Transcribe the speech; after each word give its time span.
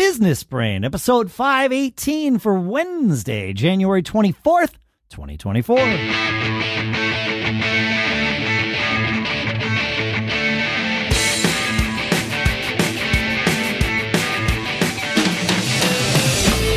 Business 0.00 0.42
Brain, 0.44 0.82
episode 0.82 1.30
518 1.30 2.38
for 2.38 2.58
Wednesday, 2.58 3.52
January 3.52 4.02
24th, 4.02 4.72
2024. 5.10 5.76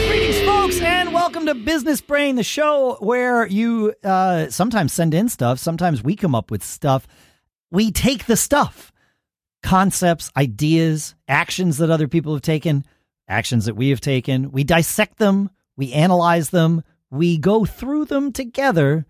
Greetings, 0.09 0.41
folks, 0.41 0.81
and 0.81 1.13
welcome 1.13 1.45
to 1.45 1.55
Business 1.55 2.01
Brain, 2.01 2.35
the 2.35 2.43
show 2.43 2.97
where 2.99 3.47
you 3.47 3.93
uh, 4.03 4.49
sometimes 4.49 4.91
send 4.91 5.13
in 5.13 5.29
stuff, 5.29 5.59
sometimes 5.59 6.03
we 6.03 6.17
come 6.17 6.35
up 6.35 6.51
with 6.51 6.61
stuff. 6.61 7.07
We 7.71 7.89
take 7.89 8.25
the 8.25 8.35
stuff 8.35 8.91
concepts, 9.63 10.29
ideas, 10.35 11.15
actions 11.29 11.77
that 11.77 11.89
other 11.89 12.09
people 12.09 12.33
have 12.33 12.41
taken, 12.41 12.83
actions 13.27 13.65
that 13.65 13.75
we 13.75 13.89
have 13.89 14.01
taken. 14.01 14.51
We 14.51 14.63
dissect 14.63 15.17
them, 15.17 15.49
we 15.75 15.93
analyze 15.93 16.49
them, 16.49 16.83
we 17.09 17.37
go 17.37 17.65
through 17.65 18.05
them 18.05 18.31
together, 18.31 19.05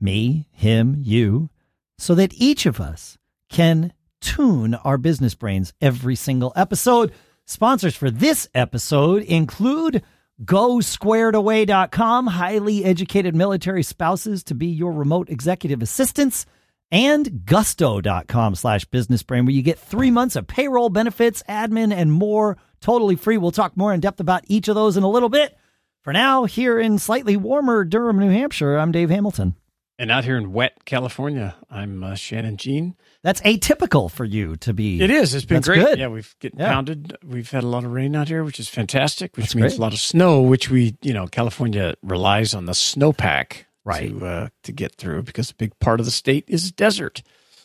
me, 0.00 0.48
him, 0.52 0.96
you, 0.98 1.50
so 1.98 2.14
that 2.14 2.34
each 2.34 2.66
of 2.66 2.80
us 2.80 3.18
can 3.48 3.92
tune 4.20 4.74
our 4.74 4.98
business 4.98 5.34
brains 5.34 5.72
every 5.80 6.16
single 6.16 6.52
episode. 6.56 7.12
Sponsors 7.44 7.94
for 7.94 8.10
this 8.10 8.48
episode 8.54 9.22
include 9.24 10.02
GoSquaredAway.com, 10.44 12.26
highly 12.26 12.84
educated 12.84 13.34
military 13.34 13.82
spouses 13.82 14.42
to 14.44 14.54
be 14.54 14.66
your 14.66 14.92
remote 14.92 15.28
executive 15.28 15.82
assistants 15.82 16.46
and 16.92 17.44
gusto.com 17.46 18.54
slash 18.54 18.84
business 18.84 19.22
brain 19.24 19.44
where 19.46 19.54
you 19.54 19.62
get 19.62 19.78
three 19.78 20.10
months 20.12 20.36
of 20.36 20.46
payroll 20.46 20.90
benefits 20.90 21.42
admin 21.48 21.92
and 21.92 22.12
more 22.12 22.56
totally 22.80 23.16
free 23.16 23.36
we'll 23.38 23.50
talk 23.50 23.76
more 23.76 23.92
in 23.92 23.98
depth 24.00 24.20
about 24.20 24.44
each 24.46 24.68
of 24.68 24.74
those 24.76 24.96
in 24.96 25.02
a 25.02 25.10
little 25.10 25.28
bit 25.28 25.56
for 26.02 26.12
now 26.12 26.44
here 26.44 26.78
in 26.78 26.98
slightly 26.98 27.36
warmer 27.36 27.84
durham 27.84 28.18
new 28.20 28.30
hampshire 28.30 28.76
i'm 28.78 28.92
dave 28.92 29.10
hamilton 29.10 29.56
And 29.98 30.10
out 30.10 30.24
here 30.24 30.36
in 30.36 30.52
wet 30.52 30.84
California, 30.84 31.54
I'm 31.70 32.02
uh, 32.02 32.14
Shannon 32.16 32.56
Jean. 32.56 32.96
that's 33.22 33.40
atypical 33.42 34.10
for 34.10 34.24
you 34.24 34.56
to 34.56 34.72
be 34.72 35.00
It 35.00 35.10
is. 35.10 35.32
It's 35.34 35.44
been 35.44 35.56
That's 35.58 35.68
great. 35.68 35.80
good. 35.84 35.98
Yeah, 35.98 36.08
we've 36.08 36.34
getting 36.40 36.58
Yeah. 36.58 36.72
pounded. 36.72 37.16
We've 37.24 37.48
had 37.50 37.62
a 37.62 37.68
lot 37.68 37.84
of 37.84 37.92
rain 37.92 38.16
out 38.16 38.26
here, 38.28 38.42
which 38.42 38.58
is 38.58 38.68
fantastic. 38.68 39.36
Which 39.36 39.46
That's 39.46 39.54
means 39.54 39.72
great. 39.74 39.78
a 39.78 39.82
lot 39.82 39.92
of 39.92 40.00
snow, 40.00 40.40
which 40.42 40.70
we, 40.70 40.96
you 41.02 41.12
know, 41.12 41.26
California 41.28 41.94
relies 42.02 42.52
on 42.54 42.64
the 42.66 42.72
snowpack 42.72 43.64
Right. 43.84 44.08
to 44.10 44.26
uh, 44.26 44.48
to 44.64 44.72
get 44.72 44.94
through 44.94 45.22
because 45.22 45.50
a 45.50 45.54
big 45.54 45.78
part 45.80 45.98
of 46.00 46.06
the 46.06 46.12
state 46.12 46.44
is 46.48 46.70
desert. 46.72 47.22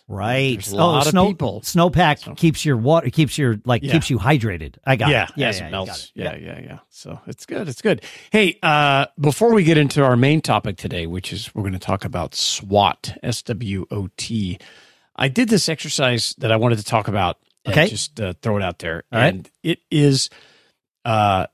right 0.07 0.53
There's 0.55 0.71
a 0.71 0.75
lot 0.77 1.13
oh 1.13 1.19
of 1.21 1.27
people. 1.29 1.61
snowpack 1.61 2.19
So- 2.23 2.33
keeps 2.33 2.63
your 2.65 2.77
water 2.77 3.09
keeps 3.09 3.37
your 3.37 3.57
like 3.65 3.83
Yeah. 3.83 3.91
keeps 3.91 4.09
you 4.09 4.17
hydrated 4.17 4.77
i 4.85 4.95
got 4.95 5.09
yeah, 5.09 5.25
it 5.25 5.31
yeah 5.35 5.47
as 5.49 5.59
yeah, 5.59 5.67
it. 5.67 6.01
Yeah, 6.15 6.35
yeah, 6.37 6.59
yeah. 6.59 6.79
So 6.89 7.19
it's 7.27 7.45
good. 7.45 7.67
It's 7.69 7.81
good. 7.81 8.01
Hey, 8.31 8.57
uh, 8.63 9.07
before 9.19 9.53
we 9.53 9.63
get 9.63 9.77
into 9.77 10.03
our 10.03 10.15
main 10.15 10.41
topic 10.41 10.77
today, 10.77 11.05
which 11.07 11.31
is 11.33 11.53
we're 11.53 11.61
going 11.63 11.73
to 11.73 11.79
talk 11.79 12.03
about 12.05 12.33
SWOT, 12.35 13.13
S 13.21 13.41
W 13.43 13.85
O 13.91 14.07
T. 14.17 14.57
I 15.15 15.27
did 15.27 15.49
this 15.49 15.67
exercise 15.69 16.33
that 16.39 16.51
I 16.51 16.55
wanted 16.55 16.77
to 16.79 16.83
talk 16.85 17.07
about. 17.07 17.37
Okay. 17.67 17.87
just 17.89 18.19
uh, 18.21 18.33
throw 18.41 18.55
it 18.57 18.63
out 18.63 18.79
there, 18.79 19.03
All 19.11 19.19
right. 19.19 19.33
and 19.33 19.49
it 19.61 19.79
is. 19.91 20.29
Uh, 21.05 21.47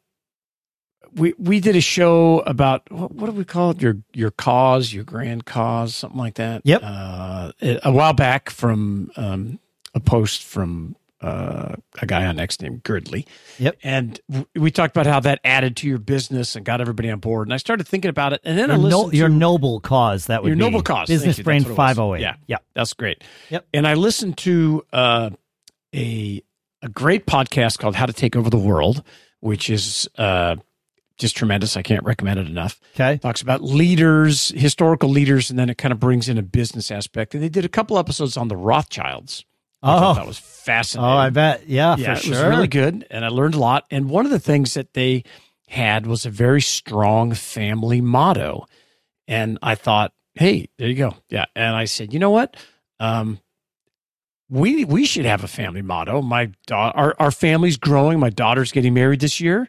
we 1.15 1.33
we 1.37 1.59
did 1.59 1.75
a 1.75 1.81
show 1.81 2.39
about 2.41 2.89
what, 2.91 3.11
what 3.13 3.25
do 3.27 3.33
we 3.33 3.45
call 3.45 3.71
it? 3.71 3.81
Your 3.81 3.97
your 4.13 4.31
cause, 4.31 4.93
your 4.93 5.03
grand 5.03 5.45
cause, 5.45 5.95
something 5.95 6.17
like 6.19 6.35
that. 6.35 6.61
Yep. 6.65 6.81
Uh, 6.83 7.51
a 7.61 7.91
while 7.91 8.13
back 8.13 8.49
from 8.49 9.11
um, 9.15 9.59
a 9.93 9.99
post 9.99 10.43
from 10.43 10.95
uh, 11.21 11.75
a 12.01 12.05
guy 12.05 12.25
on 12.25 12.37
X 12.37 12.59
named 12.61 12.83
Girdley. 12.83 13.25
Yep. 13.57 13.77
And 13.83 14.19
w- 14.29 14.45
we 14.55 14.71
talked 14.71 14.93
about 14.95 15.05
how 15.05 15.21
that 15.21 15.39
added 15.45 15.77
to 15.77 15.87
your 15.87 15.97
business 15.97 16.55
and 16.57 16.65
got 16.65 16.81
everybody 16.81 17.09
on 17.09 17.19
board. 17.19 17.47
And 17.47 17.53
I 17.53 17.57
started 17.57 17.87
thinking 17.87 18.09
about 18.09 18.33
it, 18.33 18.41
and 18.43 18.57
then 18.57 18.69
I 18.69 18.75
your, 18.75 18.89
no, 18.89 19.11
your 19.11 19.27
to 19.29 19.33
noble 19.33 19.79
cause 19.79 20.25
that 20.27 20.43
would 20.43 20.49
Your 20.49 20.57
be 20.57 20.61
noble 20.63 20.81
cause. 20.81 21.07
Business 21.07 21.37
you. 21.37 21.43
brain 21.45 21.61
it 21.61 21.67
was. 21.69 21.77
508 21.77 22.21
Yeah. 22.21 22.35
yeah 22.47 22.57
that's 22.73 22.93
great. 22.93 23.23
Yep. 23.49 23.65
And 23.73 23.87
I 23.87 23.93
listened 23.93 24.37
to 24.39 24.85
uh, 24.91 25.29
a 25.95 26.43
a 26.81 26.89
great 26.89 27.25
podcast 27.25 27.79
called 27.79 27.95
How 27.95 28.05
to 28.05 28.11
Take 28.13 28.35
Over 28.35 28.49
the 28.49 28.57
World, 28.57 29.03
which 29.39 29.69
is 29.69 30.09
uh, 30.17 30.57
just 31.17 31.35
tremendous. 31.37 31.77
I 31.77 31.81
can't 31.83 32.03
recommend 32.03 32.39
it 32.39 32.47
enough. 32.47 32.79
okay 32.95 33.17
Talks 33.17 33.41
about 33.41 33.63
leaders, 33.63 34.49
historical 34.55 35.09
leaders, 35.09 35.49
and 35.49 35.57
then 35.59 35.69
it 35.69 35.77
kind 35.77 35.91
of 35.91 35.99
brings 35.99 36.27
in 36.27 36.37
a 36.37 36.41
business 36.43 36.89
aspect. 36.91 37.33
And 37.33 37.43
they 37.43 37.49
did 37.49 37.65
a 37.65 37.69
couple 37.69 37.97
episodes 37.97 38.35
on 38.37 38.47
the 38.47 38.57
Rothschilds. 38.57 39.45
Oh. 39.85 40.13
that 40.13 40.25
was 40.25 40.39
fascinating. 40.39 41.11
oh 41.11 41.17
i 41.17 41.29
bet 41.29 41.67
yeah, 41.67 41.97
yeah, 41.97 42.05
for 42.05 42.11
it 42.13 42.23
sure 42.23 42.31
was 42.35 42.43
really 42.43 42.67
good, 42.69 43.05
and 43.11 43.25
I 43.25 43.27
learned 43.27 43.53
a 43.55 43.59
lot. 43.59 43.85
And 43.91 44.09
one 44.09 44.23
of 44.25 44.31
the 44.31 44.39
things 44.39 44.75
that 44.75 44.93
they 44.93 45.23
had 45.67 46.07
was 46.07 46.25
a 46.25 46.29
very 46.29 46.61
strong 46.61 47.33
family 47.33 47.99
motto, 47.99 48.65
and 49.27 49.59
I 49.61 49.75
thought, 49.75 50.13
hey, 50.35 50.69
there 50.77 50.87
you 50.87 50.95
go, 50.95 51.15
yeah. 51.27 51.45
And 51.53 51.75
I 51.75 51.83
said, 51.83 52.13
you 52.13 52.19
know 52.19 52.29
what, 52.29 52.55
um, 53.01 53.39
we 54.49 54.85
we 54.85 55.03
should 55.05 55.25
have 55.25 55.43
a 55.43 55.49
family 55.49 55.81
motto. 55.81 56.21
My 56.21 56.51
da- 56.65 56.91
our 56.91 57.13
our 57.19 57.31
family's 57.31 57.75
growing. 57.75 58.19
My 58.19 58.29
daughter's 58.29 58.71
getting 58.71 58.93
married 58.93 59.19
this 59.19 59.41
year. 59.41 59.67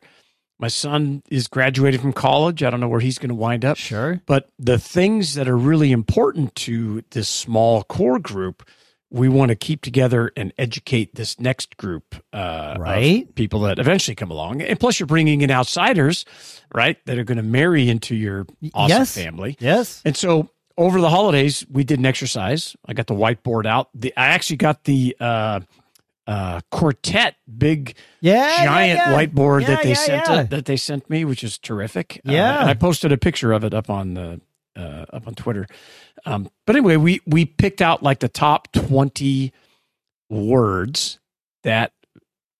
My 0.64 0.68
son 0.68 1.22
is 1.28 1.46
graduating 1.46 2.00
from 2.00 2.14
college. 2.14 2.62
I 2.62 2.70
don't 2.70 2.80
know 2.80 2.88
where 2.88 2.98
he's 3.00 3.18
going 3.18 3.28
to 3.28 3.34
wind 3.34 3.66
up. 3.66 3.76
sure 3.76 4.22
But 4.24 4.48
the 4.58 4.78
things 4.78 5.34
that 5.34 5.46
are 5.46 5.58
really 5.58 5.92
important 5.92 6.54
to 6.54 7.04
this 7.10 7.28
small 7.28 7.82
core 7.82 8.18
group, 8.18 8.66
we 9.10 9.28
want 9.28 9.50
to 9.50 9.56
keep 9.56 9.82
together 9.82 10.32
and 10.38 10.54
educate 10.56 11.16
this 11.16 11.38
next 11.38 11.76
group, 11.76 12.14
uh, 12.32 12.76
Right. 12.78 13.34
people 13.34 13.60
that 13.60 13.78
eventually 13.78 14.14
come 14.14 14.30
along. 14.30 14.62
And 14.62 14.80
plus, 14.80 14.98
you're 14.98 15.06
bringing 15.06 15.42
in 15.42 15.50
outsiders, 15.50 16.24
right, 16.74 16.96
that 17.04 17.18
are 17.18 17.24
going 17.24 17.36
to 17.36 17.42
marry 17.42 17.90
into 17.90 18.14
your 18.14 18.46
awesome 18.72 19.00
yes. 19.00 19.14
family. 19.14 19.58
yes 19.60 20.00
And 20.06 20.16
so 20.16 20.48
over 20.78 20.98
the 20.98 21.10
holidays, 21.10 21.66
we 21.70 21.84
did 21.84 21.98
an 21.98 22.06
exercise. 22.06 22.74
I 22.86 22.94
got 22.94 23.06
the 23.06 23.14
whiteboard 23.14 23.66
out. 23.66 23.90
The, 23.94 24.14
I 24.16 24.28
actually 24.28 24.56
got 24.56 24.84
the 24.84 25.14
uh, 25.20 25.60
uh, 26.26 26.60
quartet 26.70 27.36
big 27.58 27.94
yeah 28.20 28.64
giant 28.64 28.98
yeah, 28.98 29.10
yeah. 29.10 29.26
whiteboard 29.26 29.60
Yeah, 29.62 29.66
that 29.68 29.82
they 29.82 29.94
sent 29.94 30.28
uh, 30.28 30.42
that 30.44 30.64
they 30.64 30.76
sent 30.76 31.10
me, 31.10 31.24
which 31.24 31.44
is 31.44 31.58
terrific. 31.58 32.20
Uh, 32.26 32.32
Yeah. 32.32 32.60
and 32.62 32.70
I 32.70 32.74
posted 32.74 33.12
a 33.12 33.18
picture 33.18 33.52
of 33.52 33.62
it 33.64 33.74
up 33.74 33.90
on 33.90 34.14
the 34.14 34.40
uh, 34.76 35.04
up 35.12 35.26
on 35.26 35.34
Twitter. 35.34 35.66
Um, 36.26 36.48
but 36.66 36.76
anyway, 36.76 36.96
we 36.96 37.20
we 37.26 37.44
picked 37.44 37.82
out 37.82 38.02
like 38.02 38.20
the 38.20 38.28
top 38.28 38.72
twenty 38.72 39.52
words 40.30 41.18
that 41.62 41.92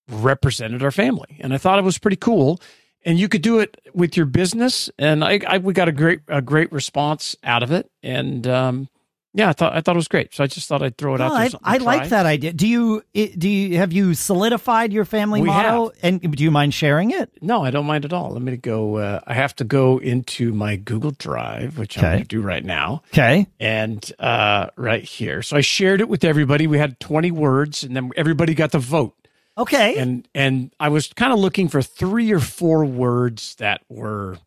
represented 0.09 0.83
our 0.83 0.91
family, 0.91 1.39
and 1.41 1.55
I 1.55 1.59
thought 1.59 1.79
it 1.79 1.85
was 1.85 1.99
pretty 1.99 2.17
cool. 2.17 2.61
And 3.07 3.19
you 3.19 3.29
could 3.29 3.43
do 3.43 3.59
it 3.59 3.79
with 3.93 4.17
your 4.17 4.25
business, 4.25 4.89
and 4.99 5.23
I, 5.23 5.39
I 5.47 5.59
we 5.59 5.75
got 5.75 5.89
a 5.89 5.93
great 5.93 6.21
a 6.27 6.41
great 6.41 6.73
response 6.73 7.37
out 7.45 7.63
of 7.63 7.71
it, 7.71 7.91
and 8.03 8.47
um, 8.47 8.89
yeah, 9.35 9.49
I 9.49 9.53
thought 9.53 9.77
I 9.77 9.81
thought 9.81 9.97
it 9.97 9.99
was 9.99 10.09
great. 10.09 10.33
So 10.33 10.45
I 10.45 10.47
just 10.47 10.69
thought 10.69 10.83
I'd 10.83 10.97
throw 10.97 11.15
it 11.17 11.21
Oh, 11.21 11.25
out 11.25 11.51
there. 11.51 11.61
I, 11.65 11.75
I 11.75 11.77
like 11.79 12.09
that 12.11 12.25
idea. 12.25 12.53
Do 12.53 12.67
you 12.69 13.03
do 13.13 13.49
you 13.49 13.77
have 13.79 13.93
you 13.93 14.15
solidified 14.15 14.93
your 14.93 15.05
family 15.05 15.41
We 15.43 15.49
motto? 15.49 15.91
And 16.03 16.21
do 16.21 16.43
you 16.45 16.51
mind 16.51 16.73
sharing 16.73 17.11
it? 17.11 17.31
No, 17.43 17.65
I 17.65 17.71
don't 17.71 17.85
mind 17.87 18.05
at 18.05 18.13
all. 18.13 18.31
Let 18.31 18.43
me 18.43 18.57
go. 18.57 18.97
Uh, 18.99 19.21
I 19.27 19.35
have 19.35 19.55
to 19.57 19.65
go 19.65 19.99
into 19.99 20.53
my 20.53 20.77
Google 20.77 21.11
Drive, 21.11 21.77
which 21.79 21.99
I'm 21.99 22.03
going 22.05 22.19
to 22.23 22.25
do 22.29 22.41
right 22.41 22.65
now, 22.65 23.03
Okay. 23.13 23.47
and 23.59 24.11
uh, 24.19 24.69
right 24.77 25.03
here. 25.05 25.43
So 25.43 25.57
I 25.57 25.61
shared 25.61 26.01
it 26.01 26.09
with 26.09 26.23
everybody. 26.25 26.67
We 26.67 26.79
had 26.79 27.01
20 27.01 27.31
words, 27.33 27.83
and 27.83 27.97
then 27.97 28.11
everybody 28.17 28.55
got 28.55 28.73
to 28.73 28.79
vote. 28.79 29.15
Okay. 29.59 29.97
And 29.99 30.27
and 30.35 30.73
I 30.81 30.89
was 30.89 31.13
kind 31.13 31.33
of 31.33 31.39
looking 31.39 31.69
for 31.69 31.83
three 31.83 32.33
or 32.33 32.41
four 32.41 32.85
words 32.85 33.55
that 33.57 33.83
were 33.89 34.39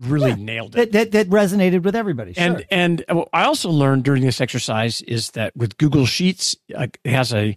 really 0.00 0.30
Yeah. 0.30 0.36
nailed 0.36 0.76
it. 0.76 0.92
that, 0.92 1.12
that 1.12 1.12
that 1.12 1.28
resonated 1.28 1.82
with 1.82 1.94
everybody. 1.94 2.32
Sure. 2.34 2.42
And 2.44 2.64
and 2.70 3.04
I 3.32 3.44
also 3.44 3.70
learned 3.70 4.04
during 4.04 4.22
this 4.22 4.40
exercise 4.40 5.02
is 5.02 5.30
that 5.32 5.54
with 5.56 5.76
Google 5.78 6.06
Sheets, 6.06 6.56
uh, 6.76 6.86
it 7.04 7.10
has 7.12 7.32
a 7.34 7.56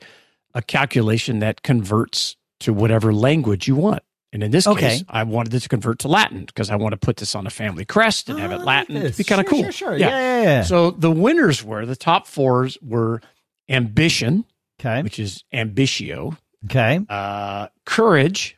a 0.53 0.61
calculation 0.61 1.39
that 1.39 1.63
converts 1.63 2.35
to 2.59 2.73
whatever 2.73 3.13
language 3.13 3.67
you 3.67 3.75
want. 3.75 4.03
And 4.31 4.41
in 4.43 4.51
this 4.51 4.65
Okay. 4.67 4.89
case, 4.89 5.03
I 5.09 5.23
wanted 5.23 5.53
it 5.53 5.59
to 5.61 5.69
convert 5.69 5.99
to 5.99 6.07
Latin 6.07 6.45
because 6.45 6.69
I 6.71 6.75
want 6.75 6.93
to 6.93 6.97
put 6.97 7.17
this 7.17 7.35
on 7.35 7.45
a 7.47 7.49
family 7.49 7.85
crest 7.85 8.29
and 8.29 8.39
have 8.39 8.51
Oh, 8.51 8.55
I 8.55 8.61
it 8.61 8.65
Latin. 8.65 8.97
It'd 8.97 9.17
be 9.17 9.23
kind 9.23 9.41
of 9.41 9.47
Sure, 9.47 9.51
cool. 9.51 9.63
Sure, 9.63 9.71
sure. 9.71 9.97
Yeah, 9.97 10.09
yeah, 10.09 10.41
yeah. 10.43 10.63
So 10.63 10.91
the 10.91 11.11
winners 11.11 11.63
were 11.63 11.85
the 11.85 11.95
top 11.95 12.25
fours 12.27 12.77
were 12.81 13.21
ambition, 13.69 14.45
okay. 14.79 15.01
which 15.03 15.19
is 15.19 15.43
ambitio, 15.53 16.37
Okay. 16.65 16.99
uh, 17.09 17.67
courage, 17.85 18.57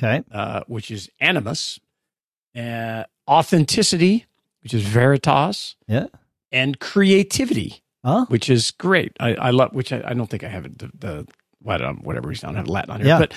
Okay. 0.00 0.22
uh, 0.32 0.62
which 0.66 0.90
is 0.90 1.08
animus, 1.20 1.78
uh, 2.56 3.04
authenticity, 3.32 4.26
which 4.62 4.74
is 4.74 4.82
veritas, 4.82 5.76
Yeah. 5.88 6.06
and 6.50 6.78
creativity, 6.78 7.82
Oh. 8.04 8.24
which 8.26 8.48
is 8.50 8.70
great. 8.72 9.12
I, 9.20 9.34
I 9.34 9.50
love, 9.50 9.72
which 9.72 9.92
I, 9.92 10.02
I 10.04 10.14
don't 10.14 10.28
think 10.28 10.44
I 10.44 10.48
have 10.48 10.64
it, 10.66 10.78
the, 10.78 10.90
the 10.98 11.28
what, 11.60 11.80
um, 11.82 11.98
whatever 12.02 12.28
reason 12.28 12.48
I 12.48 12.52
don't 12.52 12.56
have 12.58 12.68
Latin 12.68 12.90
on 12.90 13.00
here, 13.00 13.08
Yeah. 13.08 13.18
but 13.18 13.32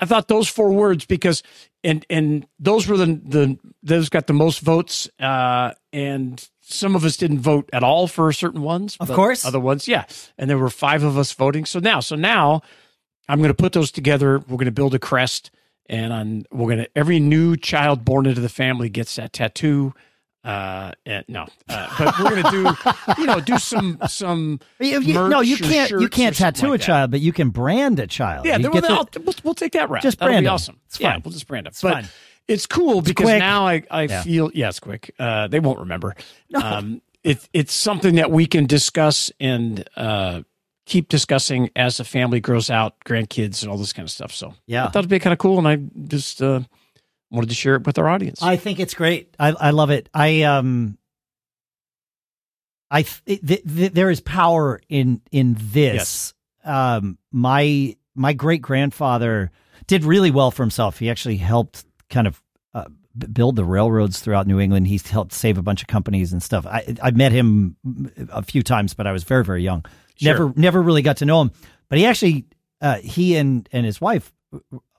I 0.00 0.06
thought 0.06 0.28
those 0.28 0.48
four 0.48 0.70
words 0.70 1.04
because, 1.06 1.42
and, 1.84 2.04
and 2.10 2.46
those 2.58 2.86
were 2.86 2.96
the, 2.96 3.06
the, 3.24 3.58
those 3.82 4.08
got 4.08 4.26
the 4.26 4.32
most 4.34 4.60
votes, 4.60 5.08
uh, 5.18 5.72
and 5.92 6.46
some 6.60 6.94
of 6.94 7.04
us 7.04 7.16
didn't 7.16 7.40
vote 7.40 7.68
at 7.72 7.82
all 7.82 8.06
for 8.06 8.32
certain 8.32 8.62
ones. 8.62 8.96
Of 9.00 9.08
but 9.08 9.14
course. 9.16 9.44
Other 9.44 9.60
ones, 9.60 9.88
yeah. 9.88 10.04
And 10.38 10.48
there 10.48 10.58
were 10.58 10.70
five 10.70 11.02
of 11.02 11.18
us 11.18 11.32
voting. 11.32 11.64
So 11.64 11.78
now, 11.80 12.00
so 12.00 12.16
now 12.16 12.60
I'm 13.28 13.38
going 13.38 13.48
to 13.48 13.54
put 13.62 13.72
those 13.72 13.90
together. 13.90 14.38
We're 14.38 14.56
going 14.56 14.66
to 14.66 14.70
build 14.72 14.94
a 14.94 14.98
crest 14.98 15.50
and 15.90 16.10
on 16.12 16.44
we're 16.50 16.70
gonna 16.70 16.86
every 16.96 17.20
new 17.20 17.54
child 17.56 18.02
born 18.06 18.24
into 18.24 18.40
the 18.40 18.48
family 18.48 18.88
gets 18.88 19.16
that 19.16 19.34
tattoo. 19.34 19.92
Uh, 20.42 20.92
and, 21.04 21.22
no, 21.28 21.46
uh, 21.68 21.88
but 21.98 22.18
we're 22.18 22.40
gonna 22.42 22.50
do 22.50 22.74
you 23.18 23.26
know 23.26 23.40
do 23.40 23.58
some 23.58 23.98
some 24.08 24.58
You- 24.78 25.02
you- 25.02 25.12
no, 25.28 25.42
you 25.42 25.58
can't. 25.58 25.90
You 25.90 26.08
can't 26.08 26.34
tattoo 26.34 26.72
a 26.72 26.78
child, 26.78 27.10
but 27.10 27.20
you 27.20 27.30
can 27.30 27.50
brand 27.50 27.98
a 28.00 28.06
child. 28.06 28.46
Yeah, 28.46 28.56
You 28.56 28.62
then 28.62 28.72
get 28.72 28.82
we'll, 28.84 29.04
the- 29.04 29.18
I'll- 29.18 29.24
we'll, 29.26 29.34
we'll 29.44 29.54
take 29.54 29.72
that 29.72 29.90
route. 29.90 30.00
Just 30.02 30.18
That'll 30.18 30.32
brand 30.32 30.44
be 30.44 30.48
'em. 30.48 30.54
awesome. 30.54 30.80
It's 30.86 30.98
yeah, 30.98 31.12
fine. 31.12 31.22
we'll 31.26 31.32
just 31.32 31.46
brand 31.46 31.66
them. 31.66 31.72
It's 31.72 31.82
but 31.82 31.92
fine. 31.92 32.08
it's 32.48 32.64
cool 32.66 33.02
because 33.02 33.24
quick. 33.26 33.38
now 33.38 33.66
I, 33.66 33.82
I 33.90 34.02
Yeah. 34.04 34.22
feel 34.22 34.50
yeah, 34.54 34.68
it's 34.70 34.80
quick. 34.80 35.14
Uh, 35.18 35.46
they 35.48 35.60
won't 35.60 35.80
remember. 35.80 36.16
Um, 36.54 37.02
it, 37.22 37.46
it's 37.52 37.74
something 37.74 38.14
that 38.14 38.30
we 38.30 38.46
can 38.46 38.64
discuss 38.64 39.30
and 39.40 39.86
uh, 39.94 40.40
keep 40.90 41.08
discussing 41.08 41.70
as 41.76 41.96
the 41.98 42.04
family 42.04 42.40
grows 42.40 42.68
out, 42.68 42.94
grandkids 43.06 43.62
and 43.62 43.70
all 43.70 43.78
this 43.78 43.92
kind 43.92 44.04
of 44.04 44.10
stuff. 44.10 44.32
So 44.32 44.54
Yeah. 44.66 44.84
I 44.84 44.88
thought 44.88 44.98
it'd 45.00 45.08
be 45.10 45.20
kind 45.20 45.32
of 45.32 45.38
cool, 45.38 45.56
and 45.58 45.68
I 45.68 45.76
just 46.08 46.42
uh, 46.42 46.60
wanted 47.30 47.48
to 47.48 47.54
share 47.54 47.76
it 47.76 47.86
with 47.86 47.96
our 47.96 48.08
audience. 48.08 48.42
I 48.42 48.56
think 48.56 48.80
it's 48.80 48.92
great. 48.94 49.34
I 49.38 49.50
I 49.52 49.70
love 49.70 49.90
it. 49.90 50.08
I 50.12 50.42
um 50.42 50.98
I 52.90 53.02
th- 53.02 53.40
th- 53.46 53.62
th- 53.66 53.92
there 53.92 54.10
is 54.10 54.20
power 54.20 54.80
in 54.88 55.20
in 55.30 55.56
this. 55.58 56.34
Um 56.64 57.18
my 57.30 57.96
my 58.14 58.32
great 58.32 58.60
grandfather 58.62 59.50
did 59.86 60.04
really 60.04 60.30
well 60.30 60.50
for 60.50 60.62
himself. 60.62 60.98
He 60.98 61.08
actually 61.08 61.36
helped 61.36 61.84
kind 62.10 62.26
of 62.26 62.42
uh, 62.74 62.84
build 63.32 63.56
the 63.56 63.64
railroads 63.64 64.20
throughout 64.20 64.46
New 64.46 64.58
England. 64.60 64.88
He's 64.88 65.06
helped 65.08 65.32
save 65.32 65.56
a 65.56 65.62
bunch 65.62 65.82
of 65.82 65.86
companies 65.88 66.32
and 66.32 66.42
stuff. 66.42 66.66
I 66.66 66.96
I 67.02 67.12
met 67.12 67.30
him 67.32 67.76
a 68.30 68.42
few 68.42 68.62
times, 68.62 68.92
but 68.94 69.06
I 69.06 69.12
was 69.12 69.22
very 69.24 69.44
very 69.44 69.62
young. 69.62 69.84
Sure. 70.20 70.32
Never 70.32 70.52
never 70.56 70.82
really 70.82 71.02
got 71.02 71.18
to 71.18 71.24
know 71.24 71.40
him. 71.42 71.50
But 71.88 71.98
he 71.98 72.06
actually 72.06 72.46
uh, 72.80 72.96
he 72.98 73.36
and 73.36 73.68
and 73.72 73.84
his 73.84 74.00
wife 74.00 74.32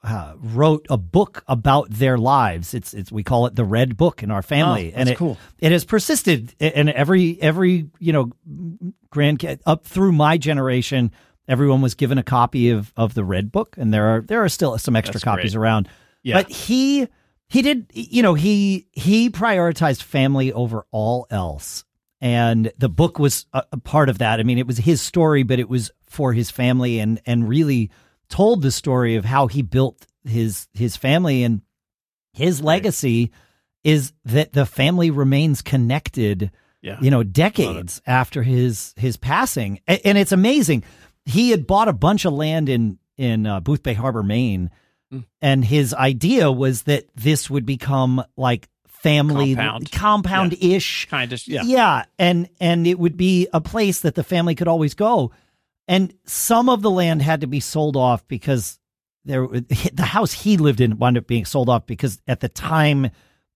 uh, 0.04 0.34
wrote 0.38 0.88
a 0.90 0.98
book 0.98 1.44
about 1.48 1.90
their 1.92 2.18
lives. 2.18 2.74
It's 2.74 2.94
it's 2.94 3.12
we 3.12 3.24
call 3.24 3.46
it 3.46 3.56
the 3.56 3.64
Red 3.66 3.98
Book 3.98 4.24
in 4.24 4.32
our 4.32 4.42
family, 4.42 4.92
Oh, 4.94 5.00
and 5.00 5.10
it, 5.10 5.18
cool. 5.18 5.38
It 5.60 5.72
has 5.72 5.86
persisted, 5.86 6.56
and 6.60 6.90
every 6.90 7.40
every 7.42 7.90
you 8.00 8.14
know 8.14 8.32
grandkid 9.14 9.60
up 9.66 9.86
through 9.86 10.12
my 10.12 10.38
generation, 10.38 11.12
everyone 11.48 11.82
was 11.82 11.96
given 11.96 12.18
a 12.18 12.24
copy 12.24 12.70
of 12.72 12.92
of 12.98 13.14
the 13.14 13.24
Red 13.24 13.52
Book, 13.52 13.76
and 13.78 13.94
there 13.94 14.16
are 14.16 14.22
there 14.22 14.44
are 14.44 14.50
still 14.50 14.78
some 14.78 14.96
extra 14.96 15.14
That's 15.14 15.24
copies 15.24 15.54
great. 15.54 15.62
around. 15.62 15.90
Yeah. 16.24 16.42
But 16.42 16.50
he 16.52 17.08
he 17.48 17.62
did 17.62 17.88
you 17.94 18.24
know 18.24 18.34
he 18.34 18.88
he 18.92 19.30
prioritized 19.30 20.02
family 20.02 20.52
over 20.54 20.86
all 20.92 21.28
else 21.30 21.84
and 22.22 22.72
the 22.78 22.90
book 22.90 23.20
was 23.20 23.48
a, 23.52 23.64
a 23.72 23.78
part 23.78 24.08
of 24.08 24.20
that. 24.20 24.40
I 24.40 24.44
mean 24.44 24.58
it 24.58 24.68
was 24.68 24.78
his 24.78 25.02
story 25.02 25.44
but 25.44 25.60
it 25.60 25.68
was 25.68 25.92
for 26.06 26.34
his 26.34 26.52
family 26.52 27.00
and 27.00 27.20
and 27.26 27.50
really 27.50 27.90
told 28.30 28.62
the 28.62 28.72
story 28.72 29.16
of 29.16 29.26
how 29.26 29.48
he 29.48 29.62
built 29.62 30.06
his 30.24 30.68
his 30.74 30.96
family. 30.96 31.44
And 31.44 31.62
his 32.34 32.62
legacy 32.62 33.32
is 33.84 34.14
that 34.26 34.54
the 34.54 34.66
family 34.66 35.12
remains 35.12 35.62
connected 35.62 36.52
yeah. 36.82 36.98
you 37.02 37.12
know 37.12 37.24
decades 37.24 38.02
after 38.06 38.44
his 38.44 38.94
his 38.98 39.18
passing. 39.18 39.80
A- 39.88 40.06
and 40.06 40.18
it's 40.18 40.32
amazing. 40.32 40.84
He 41.26 41.52
had 41.52 41.68
bought 41.68 41.88
a 41.88 41.94
bunch 41.94 42.26
of 42.26 42.34
land 42.34 42.70
in 42.70 43.00
in 43.18 43.46
uh, 43.46 43.62
Boothbay 43.62 43.96
Harbor 43.96 44.24
Maine. 44.24 44.70
Mm. 45.14 45.26
and 45.42 45.66
his 45.66 45.94
idea 45.94 46.50
was 46.50 46.84
that 46.84 47.04
this 47.16 47.50
would 47.50 47.66
become 47.66 48.24
like 48.38 48.70
family 49.02 49.56
Compound. 49.56 49.90
ish 50.62 51.08
kind 51.10 51.34
of 51.34 51.48
yeah. 51.48 51.64
yeah 51.64 52.06
and 52.20 52.48
and 52.60 52.86
it 52.86 53.00
would 53.00 53.18
be 53.18 53.48
a 53.52 53.60
place 53.60 54.02
that 54.02 54.16
the 54.16 54.24
family 54.24 54.54
could 54.54 54.68
always 54.68 54.94
go 54.94 55.32
and 55.88 56.14
some 56.26 56.70
of 56.70 56.82
the 56.82 56.92
land 56.92 57.22
had 57.22 57.42
to 57.42 57.48
be 57.48 57.60
sold 57.60 57.98
off 57.98 58.28
because 58.28 58.80
there 59.26 59.48
the 59.94 60.06
house 60.06 60.32
he 60.32 60.58
lived 60.58 60.82
in 60.82 61.00
wound 61.00 61.18
up 61.18 61.26
being 61.26 61.46
sold 61.46 61.68
off 61.68 61.86
because 61.88 62.22
at 62.28 62.42
the 62.42 62.50
time 62.50 63.10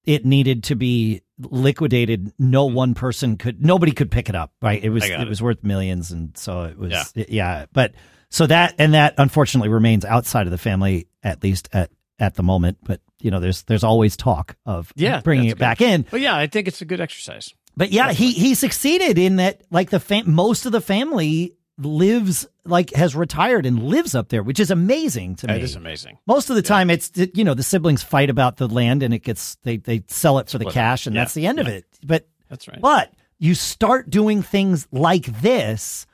it 0.04 0.26
needed 0.26 0.64
to 0.64 0.76
be 0.76 1.22
liquidated 1.40 2.34
no 2.40 2.66
mm-hmm. 2.66 2.76
one 2.76 2.94
person 2.96 3.38
could 3.38 3.64
nobody 3.64 3.92
could 3.92 4.10
pick 4.10 4.30
it 4.30 4.36
up 4.36 4.52
right 4.64 4.84
it 4.84 4.90
was 4.90 5.06
it, 5.06 5.20
it. 5.20 5.28
was 5.28 5.42
worth 5.44 5.64
millions 5.64 6.12
and 6.12 6.36
so 6.36 6.64
it 6.64 6.78
was 6.78 6.92
Yeah. 7.16 7.26
yeah. 7.30 7.66
but 7.72 7.94
so 8.30 8.48
that 8.48 8.74
and 8.80 8.96
that 8.96 9.14
unfortunately 9.20 9.70
remains 9.70 10.06
outside 10.06 10.48
of 10.48 10.52
the 10.52 10.58
family 10.58 11.08
at 11.24 11.44
least 11.44 11.70
at 11.72 11.92
at 12.20 12.36
the 12.36 12.44
moment 12.44 12.78
but 12.84 13.02
you 13.22 13.30
know 13.32 13.40
there's 13.40 13.64
there's 13.64 13.84
always 13.84 14.16
talk 14.18 14.56
of 14.66 14.92
Yeah, 14.96 15.22
bringing 15.22 15.50
it 15.50 15.58
back 15.58 15.82
in 15.82 16.06
But 16.10 16.22
yeah, 16.22 16.36
I 16.36 16.48
think 16.48 16.68
it's 16.68 16.82
a 16.82 16.86
good 16.86 17.02
exercise. 17.02 17.54
but 17.76 17.92
yeah, 17.92 18.12
he 18.14 18.32
he 18.32 18.56
succeeded 18.56 19.18
in 19.18 19.36
that. 19.38 19.62
Like 19.72 19.90
the 19.90 20.00
fam- 20.00 20.32
most 20.32 20.66
of 20.66 20.72
the 20.72 20.82
family 20.82 21.56
lives 21.78 22.48
like 22.64 22.92
has 22.94 23.16
retired 23.16 23.66
and 23.66 23.84
lives 23.84 24.16
up 24.16 24.30
there, 24.30 24.42
which 24.44 24.60
is 24.62 24.72
amazing 24.72 25.36
to 25.38 25.48
me. 25.48 25.56
It 25.56 25.64
is 25.64 25.76
amazing. 25.76 26.18
Most 26.26 26.50
of 26.50 26.56
the 26.56 26.62
time, 26.62 26.90
it's 26.90 27.12
you 27.34 27.44
know 27.44 27.54
the 27.54 27.64
siblings 27.64 28.02
fight 28.04 28.30
about 28.30 28.58
the 28.58 28.68
land 28.68 29.04
and 29.04 29.14
it 29.14 29.20
gets 29.24 29.56
they 29.64 29.78
they 29.78 30.04
sell 30.08 30.40
it 30.40 30.50
for 30.50 30.58
the 30.58 30.64
Split 30.66 30.74
cash 30.74 31.06
and 31.08 31.16
Yeah, 31.16 31.22
that's 31.22 31.34
the 31.34 31.48
end 31.48 31.60
of 31.60 31.68
it. 31.68 31.86
But 32.06 32.28
That's 32.50 32.68
right. 32.68 32.80
but 32.80 33.14
you 33.40 33.56
start 33.56 34.10
doing 34.10 34.42
things 34.42 34.88
like 34.92 35.26
this, 35.42 36.06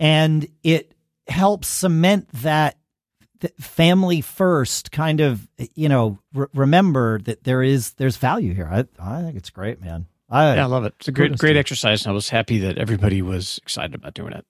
and 0.00 0.46
it 0.64 0.94
helps 1.28 1.68
cement 1.68 2.28
that 2.42 2.72
th- 2.74 2.83
family 3.60 4.20
first 4.20 4.90
kind 4.92 5.20
of 5.20 5.48
you 5.74 5.88
know 5.88 6.18
re- 6.32 6.46
remember 6.54 7.18
that 7.20 7.44
there 7.44 7.62
is 7.62 7.92
there's 7.94 8.16
value 8.16 8.54
here. 8.54 8.68
I 8.70 8.84
I 8.98 9.22
think 9.22 9.36
it's 9.36 9.50
great, 9.50 9.80
man. 9.80 10.06
I, 10.30 10.56
yeah, 10.56 10.64
I 10.64 10.66
love 10.66 10.84
it. 10.84 10.94
It's 10.98 11.08
a 11.08 11.12
great, 11.12 11.36
great 11.38 11.56
exercise, 11.56 12.04
and 12.04 12.10
I 12.10 12.14
was 12.14 12.28
happy 12.28 12.58
that 12.60 12.78
everybody 12.78 13.22
was 13.22 13.58
excited 13.62 13.94
about 13.94 14.14
doing 14.14 14.32
it. 14.32 14.46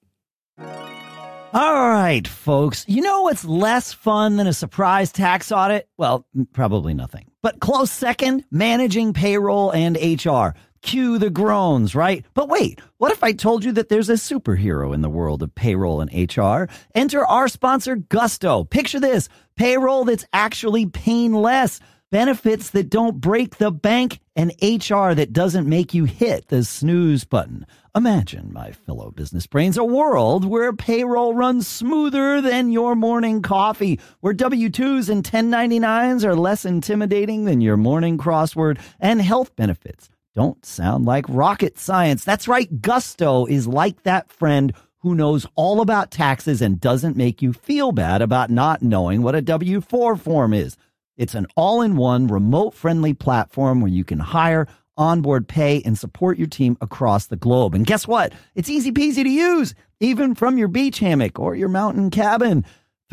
All 1.55 1.89
right, 1.89 2.27
folks. 2.27 2.85
You 2.89 3.01
know 3.01 3.23
what's 3.23 3.45
less 3.45 3.93
fun 3.93 4.37
than 4.37 4.47
a 4.47 4.53
surprise 4.53 5.13
tax 5.13 5.53
audit? 5.53 5.89
Well, 5.97 6.27
probably 6.53 6.95
nothing. 6.95 7.31
But 7.43 7.61
close 7.61 7.93
second, 7.93 8.45
managing 8.51 9.13
payroll 9.13 9.71
and 9.71 9.97
HR. 9.97 10.55
Cue 10.85 11.17
the 11.17 11.31
groans, 11.31 11.95
right? 11.95 12.27
But 12.35 12.51
wait, 12.51 12.79
what 12.99 13.11
if 13.11 13.25
I 13.25 13.33
told 13.33 13.65
you 13.65 13.73
that 13.73 13.89
there's 13.89 14.11
a 14.11 14.15
superhero 14.15 14.95
in 14.95 15.01
the 15.01 15.09
world 15.09 15.43
of 15.43 15.55
payroll 15.55 16.03
and 16.03 16.13
HR? 16.13 16.71
Enter 16.95 17.25
our 17.25 17.49
sponsor, 17.49 17.97
Gusto. 17.97 18.65
Picture 18.65 19.01
this 19.01 19.31
payroll 19.57 20.05
that's 20.05 20.27
actually 20.35 20.85
painless, 20.85 21.81
benefits 22.11 22.69
that 22.71 22.91
don't 22.91 23.19
break 23.19 23.57
the 23.57 23.71
bank, 23.71 24.21
and 24.37 24.53
HR 24.61 25.15
that 25.15 25.33
doesn't 25.33 25.67
make 25.67 25.95
you 25.95 26.05
hit 26.05 26.49
the 26.49 26.63
snooze 26.63 27.25
button. 27.25 27.65
Imagine, 27.97 28.53
my 28.53 28.73
fellow 28.73 29.11
business 29.11 29.47
brains, 29.47 29.79
a 29.79 29.85
world 29.85 30.45
where 30.45 30.75
payroll 30.75 31.33
runs 31.33 31.67
smoother 31.67 32.43
than 32.43 32.71
your 32.71 32.95
morning 32.95 33.41
coffee, 33.41 33.99
where 34.21 34.35
W 34.35 34.69
2s 34.69 35.09
and 35.09 35.25
1099s 35.25 36.25
are 36.25 36.37
less 36.37 36.67
intimidating 36.67 37.47
than 37.47 37.63
your 37.63 37.79
morning 37.79 38.19
crossword, 38.19 38.79
and 39.01 39.23
health 39.23 39.57
benefits 39.57 40.11
don't 40.35 40.65
sound 40.67 41.05
like 41.05 41.27
rocket 41.29 41.79
science. 41.79 42.25
That's 42.25 42.49
right, 42.49 42.83
Gusto 42.83 43.47
is 43.47 43.67
like 43.69 44.03
that 44.03 44.31
friend 44.31 44.75
who 44.99 45.15
knows 45.15 45.47
all 45.55 45.81
about 45.81 46.11
taxes 46.11 46.61
and 46.61 46.81
doesn't 46.81 47.17
make 47.17 47.41
you 47.41 47.53
feel 47.53 47.93
bad 47.93 48.21
about 48.21 48.51
not 48.51 48.83
knowing 48.83 49.23
what 49.23 49.35
a 49.35 49.43
W 49.43 49.81
4 49.81 50.17
form 50.17 50.53
is. 50.53 50.77
It's 51.17 51.35
an 51.35 51.47
all 51.57 51.83
in 51.83 51.97
one 51.97 52.27
remote 52.27 52.75
friendly 52.75 53.15
platform 53.15 53.81
where 53.81 53.93
you 53.93 54.03
can 54.03 54.19
hire, 54.19 54.67
onboard 54.97 55.47
pay, 55.47 55.83
and 55.85 55.97
support 55.97 56.39
your 56.39 56.49
team 56.49 56.77
across 56.81 57.27
the 57.27 57.37
globe. 57.37 57.75
And 57.75 57.87
guess 57.87 58.09
what? 58.09 58.33
It's 58.57 58.71
easy 58.71 58.91
peasy 58.91 59.23
to 59.23 59.31
use, 59.31 59.75
even 60.01 60.35
from 60.35 60.59
your 60.59 60.69
beach 60.69 60.99
hammock 60.99 61.39
or 61.39 61.55
your 61.55 61.69
mountain 61.69 62.11
cabin. 62.11 62.65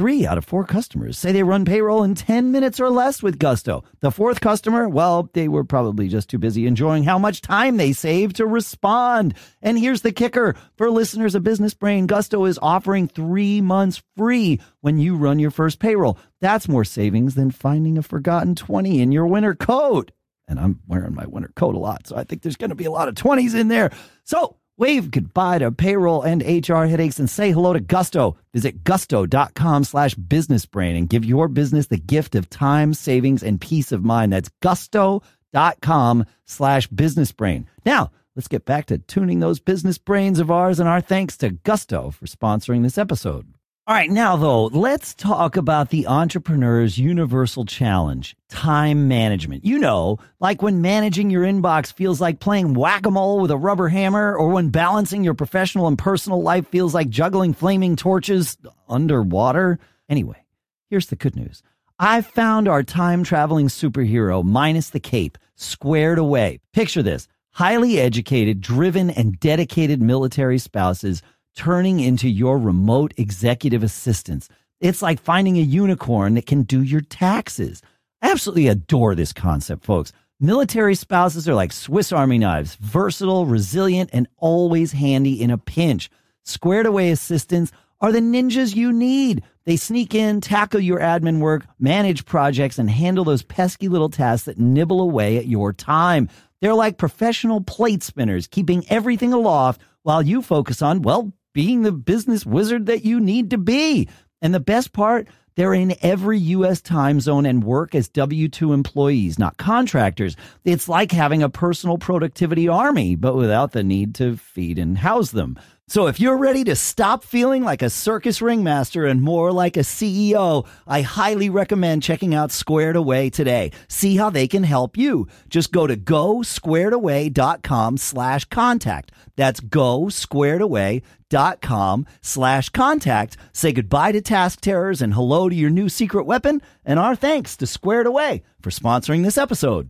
Three 0.02 0.26
out 0.26 0.40
of 0.40 0.46
four 0.46 0.64
customers 0.64 1.20
say 1.20 1.32
they 1.32 1.44
run 1.44 1.64
payroll 1.64 2.02
in 2.02 2.16
10 2.16 2.52
minutes 2.52 2.80
or 2.80 2.90
less 2.90 3.22
with 3.22 3.38
Gusto. 3.38 3.84
The 4.00 4.10
fourth 4.10 4.42
customer, 4.42 4.90
well, 4.90 5.30
they 5.34 5.48
were 5.48 5.64
probably 5.64 6.08
just 6.08 6.28
too 6.28 6.40
busy 6.40 6.66
enjoying 6.66 7.04
how 7.04 7.20
much 7.20 7.40
time 7.40 7.78
they 7.78 7.94
saved 7.94 8.38
to 8.38 8.48
respond. 8.48 9.36
And 9.62 9.78
here's 9.78 10.02
the 10.02 10.12
kicker 10.12 10.56
for 10.76 10.90
listeners 10.90 11.36
of 11.36 11.44
Business 11.44 11.76
Brain, 11.76 12.08
Gusto 12.08 12.46
is 12.46 12.58
offering 12.64 13.10
three 13.10 13.62
months 13.62 14.02
free 14.18 14.60
when 14.80 14.98
you 14.98 15.16
run 15.16 15.38
your 15.38 15.52
first 15.52 15.78
payroll. 15.78 16.18
That's 16.40 16.68
more 16.68 16.84
savings 16.84 17.36
than 17.36 17.52
finding 17.52 18.00
a 18.00 18.02
forgotten 18.02 18.56
20 18.56 19.02
in 19.02 19.12
your 19.12 19.28
winter 19.28 19.54
coat. 19.54 20.12
And 20.48 20.60
I'm 20.60 20.80
wearing 20.88 21.14
my 21.14 21.28
winter 21.28 21.54
coat 21.56 21.76
a 21.76 21.78
lot, 21.78 22.08
so 22.08 22.16
I 22.16 22.24
think 22.24 22.42
there's 22.42 22.58
going 22.58 22.72
to 22.72 22.76
be 22.76 22.86
a 22.86 22.92
lot 22.92 23.08
of 23.08 23.14
20s 23.14 23.54
in 23.54 23.68
there. 23.68 23.92
So, 24.24 24.58
Wave 24.82 25.12
goodbye 25.12 25.60
to 25.60 25.72
payroll 25.72 26.24
and 26.24 26.42
HR 26.42 26.86
headaches 26.86 27.20
and 27.20 27.30
say 27.30 27.52
hello 27.52 27.72
to 27.72 27.80
Gusto. 27.80 28.36
Visit 28.52 28.84
gusto.com 28.84 29.84
slash 29.84 30.16
businessbrain 30.16 30.98
and 30.98 31.08
give 31.08 31.24
your 31.24 31.48
business 31.48 31.86
the 31.86 32.00
gift 32.00 32.34
of 32.34 32.50
time, 32.50 32.96
savings, 32.96 33.44
and 33.44 33.62
peace 33.62 33.92
of 33.92 34.04
mind. 34.04 34.34
That's 34.34 34.50
gusto.com 34.64 36.26
slash 36.46 36.90
businessbrain. 36.90 37.66
Now, 37.86 38.10
let's 38.36 38.48
get 38.48 38.66
back 38.66 38.88
to 38.88 38.98
tuning 38.98 39.40
those 39.40 39.60
business 39.60 40.00
brains 40.00 40.40
of 40.40 40.50
ours 40.50 40.80
and 40.80 40.90
our 40.90 41.00
thanks 41.00 41.38
to 41.38 41.52
Gusto 41.52 42.10
for 42.10 42.26
sponsoring 42.26 42.82
this 42.82 42.98
episode. 42.98 43.54
All 43.92 43.98
right, 43.98 44.10
now 44.10 44.38
though, 44.38 44.68
let's 44.68 45.14
talk 45.14 45.58
about 45.58 45.90
the 45.90 46.08
entrepreneur's 46.08 46.98
universal 46.98 47.66
challenge 47.66 48.38
time 48.48 49.10
management. 49.10 49.66
You 49.66 49.80
know, 49.80 50.18
like 50.40 50.62
when 50.62 50.82
managing 50.82 51.30
your 51.30 51.44
inbox 51.44 51.92
feels 51.92 52.22
like 52.22 52.40
playing 52.40 52.74
whack 52.74 53.06
a 53.06 53.12
mole 53.12 53.42
with 53.42 53.52
a 53.52 53.58
rubber 53.58 53.90
hammer, 53.90 54.34
or 54.34 54.48
when 54.48 54.70
balancing 54.70 55.26
your 55.26 55.34
professional 55.34 55.88
and 55.88 55.98
personal 55.98 56.42
life 56.42 56.70
feels 56.70 56.94
like 56.94 57.10
juggling 57.10 57.54
flaming 57.54 57.98
torches 57.98 58.56
underwater. 58.88 59.78
Anyway, 60.08 60.42
here's 60.90 61.08
the 61.08 61.18
good 61.18 61.36
news 61.36 61.62
I 62.00 62.22
found 62.22 62.70
our 62.70 62.84
time 62.84 63.26
traveling 63.26 63.68
superhero 63.68 64.42
minus 64.42 64.92
the 64.92 65.02
cape 65.02 65.38
squared 65.56 66.18
away. 66.18 66.62
Picture 66.72 67.04
this 67.04 67.28
highly 67.50 68.00
educated, 68.00 68.62
driven, 68.62 69.10
and 69.10 69.38
dedicated 69.38 70.02
military 70.02 70.60
spouses 70.60 71.22
turning 71.56 72.00
into 72.00 72.30
your 72.30 72.58
remote 72.58 73.14
executive 73.18 73.84
assistants. 73.84 74.50
It's 74.80 75.02
like 75.02 75.22
finding 75.22 75.58
a 75.58 75.62
unicorn 75.62 76.36
that 76.36 76.46
can 76.46 76.64
do 76.64 76.82
your 76.82 77.02
taxes. 77.02 77.82
I 78.22 78.32
absolutely 78.32 78.68
adore 78.68 79.16
this 79.16 79.34
concept, 79.34 79.86
folks. 79.86 80.12
Military 80.40 80.96
spouses 80.96 81.48
are 81.48 81.54
like 81.54 81.72
Swiss 81.72 82.12
Army 82.12 82.40
knives, 82.40 82.76
versatile, 82.76 83.46
resilient, 83.46 84.10
and 84.12 84.28
always 84.38 84.92
handy 84.92 85.40
in 85.40 85.52
a 85.52 85.58
pinch. 85.58 86.10
Squared 86.44 86.88
away 86.88 87.12
assistants 87.12 87.72
are 88.00 88.12
the 88.12 88.20
ninjas 88.20 88.76
you 88.76 88.92
need. 88.92 89.44
They 89.66 89.78
sneak 89.78 90.16
in, 90.16 90.42
tackle 90.42 90.80
your 90.80 91.00
admin 91.00 91.40
work, 91.40 91.68
manage 91.80 92.26
projects, 92.26 92.80
and 92.80 92.90
handle 92.90 93.24
those 93.24 93.44
pesky 93.44 93.88
little 93.88 94.10
tasks 94.10 94.46
that 94.46 94.58
nibble 94.58 95.02
away 95.02 95.38
at 95.38 95.46
your 95.46 95.72
time. 95.74 96.28
They're 96.60 96.74
like 96.74 96.98
professional 96.98 97.62
plate 97.62 98.02
spinners, 98.02 98.48
keeping 98.48 98.84
everything 98.90 99.34
aloft 99.34 99.82
while 100.02 100.24
you 100.24 100.42
focus 100.42 100.82
on, 100.82 101.04
well, 101.04 101.32
being 101.54 101.82
the 101.82 101.92
business 101.92 102.46
wizard 102.46 102.86
that 102.88 103.06
you 103.06 103.20
need 103.20 103.50
to 103.52 103.58
be. 103.58 104.08
And 104.42 104.54
the 104.54 104.60
best 104.60 104.94
part, 104.94 105.28
they're 105.56 105.74
in 105.74 105.96
every 106.02 106.40
U.S. 106.40 106.82
time 106.82 107.20
zone 107.20 107.46
and 107.46 107.64
work 107.64 107.94
as 107.94 108.08
W 108.10 108.48
2 108.48 108.74
employees, 108.74 109.38
not 109.38 109.58
contractors. 109.58 110.36
It's 110.64 110.88
like 110.88 111.12
having 111.12 111.44
a 111.44 111.50
personal 111.50 111.98
productivity 111.98 112.68
army, 112.68 113.16
but 113.16 113.36
without 113.36 113.74
the 113.74 113.84
need 113.84 114.16
to 114.16 114.38
feed 114.38 114.80
and 114.80 114.98
house 114.98 115.32
them. 115.32 115.60
So 115.92 116.08
if 116.08 116.20
you're 116.22 116.38
ready 116.38 116.64
to 116.64 116.76
stop 116.78 117.22
feeling 117.22 117.66
like 117.66 117.82
a 117.82 117.90
circus 117.90 118.42
ringmaster 118.42 119.06
and 119.06 119.22
more 119.22 119.52
like 119.52 119.76
a 119.76 119.82
CEO, 119.82 120.66
I 120.88 121.02
highly 121.02 121.50
recommend 121.50 122.02
checking 122.02 122.34
out 122.34 122.54
Squared 122.54 122.96
Away 122.96 123.30
today. 123.30 123.74
See 123.90 124.16
how 124.16 124.30
they 124.30 124.48
can 124.48 124.64
help 124.64 124.96
you. 124.96 125.28
Just 125.50 125.74
go 125.74 125.88
to 125.88 125.98
gosquaredaway.com 125.98 127.98
slash 127.98 128.46
contact. 128.46 129.12
That's 129.36 129.60
gosquaredaway.com 129.60 132.06
slash 132.22 132.70
contact. 132.70 133.38
Say 133.52 133.74
goodbye 133.74 134.14
to 134.14 134.22
task 134.22 134.62
terrors 134.62 135.02
and 135.02 135.14
hello 135.14 135.50
to 135.50 135.56
your 135.56 135.70
new 135.70 135.90
secret 135.90 136.24
weapon. 136.24 136.62
And 136.86 137.00
our 137.00 137.18
thanks 137.18 137.58
to 137.58 137.68
Squared 137.68 138.08
Away 138.08 138.44
for 138.62 138.70
sponsoring 138.70 139.24
this 139.24 139.38
episode. 139.38 139.90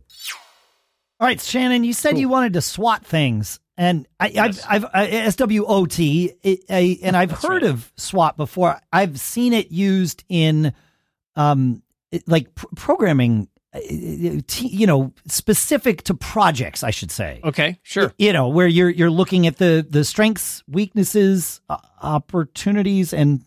All 1.20 1.28
right, 1.28 1.40
Shannon, 1.40 1.84
you 1.84 1.92
said 1.92 2.14
cool. 2.14 2.20
you 2.20 2.28
wanted 2.28 2.54
to 2.54 2.60
SWOT 2.60 3.06
things. 3.06 3.60
And 3.76 4.06
I, 4.20 4.28
yes. 4.28 4.64
I've, 4.68 4.84
I've 4.92 5.32
SWOT, 5.34 5.98
I, 5.98 6.98
and 7.02 7.16
I've 7.16 7.30
That's 7.30 7.42
heard 7.42 7.62
right. 7.62 7.70
of 7.70 7.90
SWOT 7.96 8.36
before. 8.36 8.78
I've 8.92 9.18
seen 9.18 9.54
it 9.54 9.70
used 9.70 10.24
in, 10.28 10.74
um, 11.36 11.82
like 12.26 12.54
pr- 12.54 12.66
programming, 12.76 13.48
uh, 13.74 13.80
you 13.80 14.86
know, 14.86 15.14
specific 15.26 16.02
to 16.02 16.14
projects. 16.14 16.82
I 16.82 16.90
should 16.90 17.10
say. 17.10 17.40
Okay, 17.42 17.78
sure. 17.82 18.12
You 18.18 18.34
know, 18.34 18.48
where 18.48 18.66
you're 18.66 18.90
you're 18.90 19.10
looking 19.10 19.46
at 19.46 19.56
the 19.56 19.84
the 19.88 20.04
strengths, 20.04 20.62
weaknesses, 20.68 21.62
uh, 21.70 21.78
opportunities, 22.02 23.14
and 23.14 23.42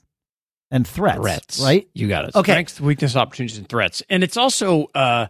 and 0.71 0.87
threats. 0.87 1.19
Threats, 1.19 1.59
right? 1.61 1.87
You 1.93 2.07
got 2.07 2.25
it. 2.25 2.35
Okay, 2.35 2.53
strengths, 2.53 2.81
weakness, 2.81 3.15
opportunities, 3.15 3.59
and 3.59 3.69
threats. 3.69 4.01
And 4.09 4.23
it's 4.23 4.37
also. 4.37 4.87
uh 4.95 5.27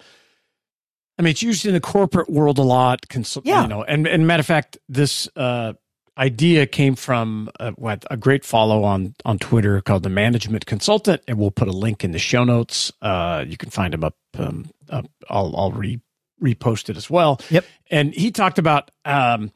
I 1.17 1.21
mean, 1.21 1.31
it's 1.31 1.41
used 1.41 1.65
in 1.65 1.73
the 1.73 1.81
corporate 1.81 2.29
world 2.29 2.57
a 2.59 2.63
lot. 2.63 3.07
Cons- 3.09 3.37
yeah. 3.43 3.63
You 3.63 3.67
know, 3.67 3.83
and, 3.83 4.07
and 4.07 4.27
matter 4.27 4.41
of 4.41 4.45
fact, 4.45 4.77
this 4.89 5.29
uh, 5.35 5.73
idea 6.17 6.65
came 6.65 6.95
from 6.95 7.49
a, 7.59 7.67
uh, 7.67 7.71
what, 7.71 8.05
a 8.09 8.17
great 8.17 8.45
follow 8.45 8.83
on 8.83 9.15
on 9.23 9.37
Twitter 9.39 9.81
called 9.81 10.03
the 10.03 10.09
Management 10.09 10.65
Consultant, 10.65 11.21
and 11.27 11.37
we'll 11.37 11.51
put 11.51 11.67
a 11.67 11.71
link 11.71 12.03
in 12.03 12.11
the 12.11 12.19
show 12.19 12.43
notes. 12.43 12.91
Uh, 13.01 13.45
you 13.47 13.57
can 13.57 13.69
find 13.69 13.93
him 13.93 14.03
up. 14.03 14.15
Um, 14.37 14.69
up 14.89 15.05
I'll 15.29 15.55
I'll 15.55 15.71
re 15.71 15.99
repost 16.41 16.89
it 16.89 16.97
as 16.97 17.09
well. 17.09 17.39
Yep. 17.49 17.65
And 17.89 18.13
he 18.13 18.31
talked 18.31 18.59
about 18.59 18.91
um, 19.05 19.51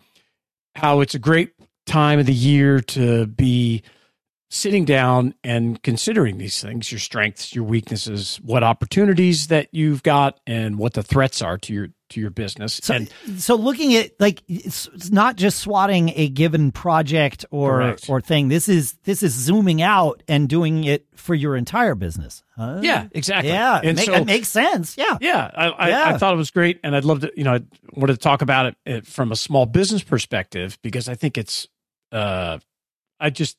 how 0.76 1.02
it's 1.02 1.16
a 1.16 1.20
great 1.20 1.54
time 1.86 2.20
of 2.20 2.26
the 2.26 2.34
year 2.34 2.80
to 2.80 3.26
be 3.28 3.84
sitting 4.50 4.86
down 4.86 5.34
and 5.44 5.82
considering 5.84 6.38
these 6.38 6.62
things 6.62 6.92
your 6.92 7.00
strengths 7.00 7.54
your 7.54 7.64
weaknesses 7.64 8.40
what 8.44 8.64
opportunities 8.64 9.48
that 9.48 9.68
you've 9.72 10.02
got 10.04 10.40
and 10.48 10.78
what 10.78 10.94
the 10.94 11.04
threats 11.04 11.42
are 11.42 11.58
to 11.58 11.74
your 11.74 11.90
to 12.10 12.20
your 12.20 12.30
business. 12.30 12.80
So, 12.84 12.96
and 12.96 13.12
so 13.38 13.56
looking 13.56 13.96
at 13.96 14.20
like 14.20 14.44
it's, 14.48 14.88
it's 14.94 15.12
not 15.12 15.36
just 15.36 15.60
swatting 15.60 16.12
a 16.16 16.28
given 16.30 16.72
project 16.72 17.46
or 17.52 17.80
correct. 17.80 18.10
or 18.10 18.22
thing. 18.22 18.50
This 18.50 18.68
is 18.68 18.94
this 19.04 19.24
is 19.24 19.34
zooming 19.34 19.82
out 19.82 20.24
and 20.28 20.50
doing 20.50 20.84
it 20.84 21.06
for 21.16 21.34
your 21.36 21.56
entire 21.56 21.96
business. 21.96 22.44
Huh? 22.56 22.80
yeah 22.82 23.08
exactly. 23.12 23.52
Yeah 23.52 23.80
and 23.84 23.96
make, 23.96 24.06
so, 24.06 24.14
it 24.14 24.26
makes 24.26 24.50
sense. 24.50 24.98
Yeah. 24.98 25.18
Yeah 25.22 25.50
I, 25.56 25.68
I, 25.68 26.14
I, 26.14 26.18
thought 26.18 26.34
it 26.34 26.38
was 26.38 26.52
great 26.52 26.80
and 26.84 26.96
i'd 26.96 27.06
love 27.06 27.22
to 27.22 27.32
you 27.36 27.44
know 27.44 27.54
i 27.54 27.62
wanted 27.94 28.14
to 28.14 28.20
talk 28.20 28.42
about 28.42 28.66
it, 28.66 28.76
it 28.86 29.08
from 29.08 29.32
a 29.32 29.36
small 29.36 29.66
business 29.66 30.04
perspective 30.04 30.78
because 30.82 31.08
i 31.08 31.16
think 31.16 31.38
it's 31.38 31.68
uh 32.12 32.60
i 33.20 33.30
just 33.30 33.58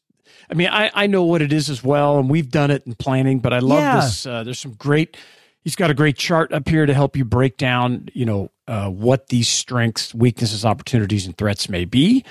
I 0.50 0.54
mean, 0.54 0.68
I, 0.68 0.90
I 0.94 1.06
know 1.06 1.24
what 1.24 1.42
it 1.42 1.52
is 1.52 1.70
as 1.70 1.82
well, 1.84 2.18
and 2.18 2.28
we've 2.28 2.50
done 2.50 2.70
it 2.70 2.86
in 2.86 2.94
planning, 2.94 3.38
but 3.40 3.52
I 3.52 3.58
love 3.60 3.78
yeah. 3.78 3.96
this. 3.96 4.26
Uh, 4.26 4.42
there's 4.44 4.58
some 4.58 4.72
great, 4.72 5.16
he's 5.62 5.76
got 5.76 5.90
a 5.90 5.94
great 5.94 6.16
chart 6.16 6.52
up 6.52 6.68
here 6.68 6.86
to 6.86 6.94
help 6.94 7.16
you 7.16 7.24
break 7.24 7.56
down, 7.56 8.08
you 8.14 8.24
know, 8.24 8.50
uh, 8.66 8.88
what 8.88 9.28
these 9.28 9.48
strengths, 9.48 10.14
weaknesses, 10.14 10.64
opportunities, 10.64 11.26
and 11.26 11.36
threats 11.36 11.68
may 11.68 11.84
be. 11.84 12.24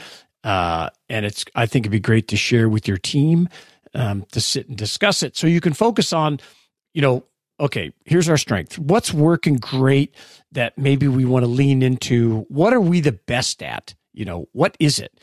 Uh, 0.44 0.90
and 1.10 1.26
it's, 1.26 1.46
I 1.56 1.66
think 1.66 1.84
it'd 1.84 1.92
be 1.92 2.00
great 2.00 2.28
to 2.30 2.38
share 2.38 2.70
with 2.70 2.88
your 2.88 2.98
team 2.98 3.50
um, 3.94 4.26
to 4.32 4.42
sit 4.42 4.68
and 4.68 4.78
discuss 4.78 5.24
it 5.24 5.36
so 5.36 5.48
you 5.48 5.62
can 5.62 5.74
focus 5.74 6.14
on, 6.14 6.40
you 6.94 7.02
know, 7.02 7.26
okay, 7.60 7.92
here's 8.06 8.30
our 8.30 8.38
strength. 8.38 8.80
What's 8.80 9.14
working 9.14 9.58
great 9.58 10.16
that 10.52 10.78
maybe 10.78 11.08
we 11.08 11.26
want 11.26 11.44
to 11.44 11.52
lean 11.52 11.82
into? 11.82 12.46
What 12.48 12.74
are 12.74 12.80
we 12.80 13.02
the 13.02 13.12
best 13.12 13.62
at? 13.62 13.96
You 14.14 14.26
know, 14.26 14.48
what 14.54 14.78
is 14.80 15.00
it? 15.00 15.20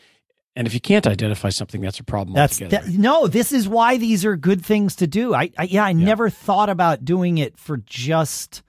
And 0.57 0.65
if 0.65 0.73
you 0.73 0.81
can't 0.81 1.05
identify 1.05 1.49
something, 1.49 1.81
that's 1.81 1.99
a 1.99 2.03
problem. 2.03 2.33
That's 2.33 2.57
that, 2.57 2.87
no. 2.87 3.27
This 3.27 3.51
is 3.51 3.69
why 3.69 3.97
these 3.97 4.25
are 4.25 4.35
good 4.35 4.65
things 4.65 4.95
to 4.95 5.05
do. 5.05 5.35
I, 5.35 5.51
I 5.55 5.63
yeah, 5.65 5.85
I 5.85 5.91
yeah. 5.91 6.03
never 6.03 6.31
thought 6.31 6.69
about 6.69 7.05
doing 7.05 7.37
it 7.37 7.59
for 7.59 7.77
just 7.77 8.63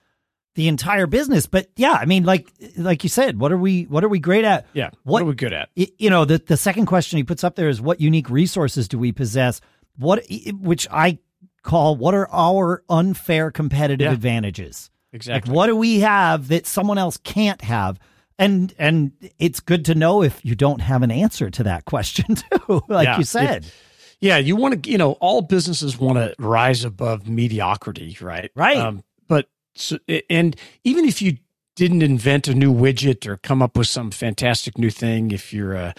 the 0.54 0.68
entire 0.68 1.06
business, 1.06 1.46
but 1.46 1.68
yeah, 1.76 1.92
I 1.92 2.04
mean, 2.04 2.24
like 2.24 2.52
like 2.76 3.04
you 3.04 3.08
said, 3.08 3.40
what 3.40 3.52
are 3.52 3.56
we 3.56 3.84
what 3.84 4.04
are 4.04 4.08
we 4.08 4.18
great 4.18 4.44
at? 4.44 4.66
Yeah, 4.74 4.90
what, 5.04 5.04
what 5.04 5.22
are 5.22 5.26
we 5.26 5.34
good 5.34 5.54
at? 5.54 5.70
You 5.76 6.10
know, 6.10 6.26
the 6.26 6.36
the 6.36 6.58
second 6.58 6.84
question 6.84 7.16
he 7.16 7.24
puts 7.24 7.42
up 7.42 7.56
there 7.56 7.70
is 7.70 7.80
what 7.80 8.02
unique 8.02 8.28
resources 8.28 8.86
do 8.86 8.98
we 8.98 9.10
possess? 9.10 9.62
What 9.96 10.24
which 10.60 10.86
I 10.90 11.20
call 11.62 11.96
what 11.96 12.12
are 12.12 12.28
our 12.30 12.82
unfair 12.90 13.50
competitive 13.50 14.04
yeah. 14.04 14.12
advantages? 14.12 14.90
Exactly. 15.14 15.48
Like, 15.48 15.56
what 15.56 15.68
do 15.68 15.76
we 15.76 16.00
have 16.00 16.48
that 16.48 16.66
someone 16.66 16.98
else 16.98 17.16
can't 17.16 17.62
have? 17.62 17.98
And 18.38 18.74
and 18.78 19.12
it's 19.38 19.60
good 19.60 19.84
to 19.86 19.94
know 19.94 20.22
if 20.22 20.44
you 20.44 20.54
don't 20.54 20.80
have 20.80 21.02
an 21.02 21.10
answer 21.10 21.50
to 21.50 21.62
that 21.64 21.84
question 21.84 22.34
too 22.36 22.82
like 22.88 23.06
yeah, 23.06 23.18
you 23.18 23.24
said. 23.24 23.64
If, 23.64 23.84
yeah 24.20 24.36
you 24.36 24.56
want 24.56 24.82
to 24.82 24.90
you 24.90 24.98
know 24.98 25.12
all 25.12 25.42
businesses 25.42 25.98
want 25.98 26.18
to 26.18 26.34
rise 26.38 26.84
above 26.84 27.28
mediocrity 27.28 28.16
right? 28.20 28.50
Right. 28.54 28.76
Um, 28.78 29.02
but 29.28 29.48
so, 29.74 29.98
and 30.28 30.56
even 30.84 31.04
if 31.04 31.22
you 31.22 31.38
didn't 31.76 32.02
invent 32.02 32.48
a 32.48 32.54
new 32.54 32.72
widget 32.72 33.26
or 33.26 33.36
come 33.36 33.62
up 33.62 33.76
with 33.76 33.86
some 33.86 34.10
fantastic 34.10 34.78
new 34.78 34.90
thing 34.90 35.30
if 35.30 35.52
you're 35.52 35.74
a, 35.74 35.94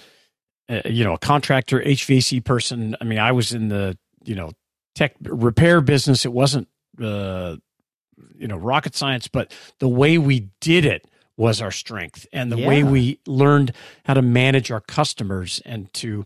a 0.67 0.89
you 0.91 1.03
know 1.03 1.13
a 1.13 1.19
contractor 1.19 1.79
hvac 1.79 2.43
person 2.43 2.95
i 2.99 3.03
mean 3.03 3.19
i 3.19 3.31
was 3.31 3.53
in 3.53 3.69
the 3.69 3.97
you 4.23 4.35
know 4.35 4.51
tech 4.95 5.15
repair 5.21 5.79
business. 5.81 6.25
It 6.25 6.33
wasn't 6.33 6.67
uh 7.01 7.55
you 8.35 8.47
know 8.47 8.57
rocket 8.57 8.95
science 8.95 9.29
but 9.29 9.53
the 9.79 9.87
way 9.87 10.17
we 10.17 10.49
did 10.59 10.85
it 10.85 11.07
was 11.39 11.61
our 11.61 11.71
strength 11.71 12.27
and 12.33 12.51
the 12.51 12.57
yeah. 12.57 12.67
way 12.67 12.83
we 12.83 13.17
learned 13.25 13.71
how 14.03 14.13
to 14.13 14.21
manage 14.21 14.69
our 14.71 14.81
customers 14.81 15.61
and 15.65 15.91
to 15.93 16.25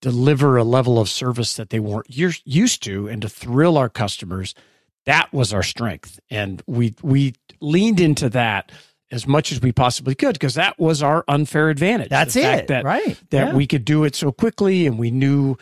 deliver 0.00 0.56
a 0.56 0.64
level 0.64 0.98
of 0.98 1.08
service 1.08 1.54
that 1.54 1.68
they 1.68 1.78
weren't 1.78 2.06
used 2.08 2.82
to 2.82 3.06
and 3.06 3.20
to 3.20 3.28
thrill 3.28 3.76
our 3.76 3.90
customers 3.90 4.54
that 5.04 5.30
was 5.34 5.52
our 5.52 5.62
strength 5.62 6.18
and 6.30 6.62
we 6.66 6.94
we 7.02 7.34
leaned 7.60 8.00
into 8.00 8.30
that 8.30 8.72
as 9.10 9.26
much 9.26 9.52
as 9.52 9.60
we 9.60 9.70
possibly 9.70 10.14
could 10.14 10.32
because 10.32 10.54
that 10.54 10.78
was 10.78 11.02
our 11.02 11.24
unfair 11.28 11.68
advantage 11.68 12.08
that's 12.08 12.34
it 12.34 12.66
that, 12.68 12.84
right 12.84 13.20
that 13.30 13.48
yeah. 13.48 13.54
we 13.54 13.66
could 13.66 13.84
do 13.84 14.04
it 14.04 14.14
so 14.14 14.32
quickly 14.32 14.86
and 14.86 14.98
we 14.98 15.10
knew 15.10 15.56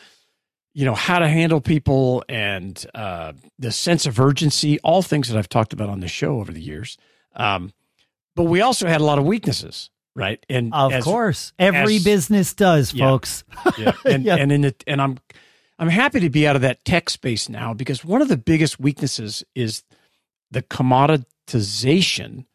you 0.75 0.85
know 0.85 0.95
how 0.95 1.19
to 1.19 1.29
handle 1.29 1.61
people 1.61 2.25
and 2.29 2.87
uh, 2.95 3.33
the 3.59 3.73
sense 3.73 4.07
of 4.07 4.21
urgency 4.21 4.79
all 4.81 5.03
things 5.03 5.29
that 5.29 5.37
i've 5.37 5.49
talked 5.49 5.73
about 5.73 5.89
on 5.89 5.99
the 5.99 6.09
show 6.09 6.39
over 6.39 6.53
the 6.53 6.63
years 6.63 6.97
um, 7.35 7.73
but 8.35 8.45
we 8.45 8.61
also 8.61 8.87
had 8.87 9.01
a 9.01 9.05
lot 9.05 9.19
of 9.19 9.25
weaknesses, 9.25 9.91
right? 10.15 10.45
And 10.49 10.73
of 10.75 10.93
as, 10.93 11.05
course, 11.05 11.53
every 11.59 11.97
as, 11.97 12.05
business 12.05 12.55
does, 12.55 12.95
yeah, 12.95 13.07
folks. 13.07 13.45
yeah, 13.79 13.93
and 14.05 14.25
yeah. 14.25 14.37
and 14.37 14.53
in 14.53 14.61
the 14.63 14.75
and 14.87 15.01
I'm 15.01 15.19
I'm 15.79 15.89
happy 15.89 16.21
to 16.21 16.31
be 16.31 16.47
out 16.47 16.57
of 16.57 16.63
that 16.63 16.85
tech 16.85 17.11
space 17.11 17.49
now 17.49 17.75
because 17.75 18.05
one 18.05 18.23
of 18.23 18.29
the 18.29 18.37
biggest 18.37 18.79
weaknesses 18.79 19.43
is 19.55 19.83
the 20.51 20.63
commoditization 20.63 22.47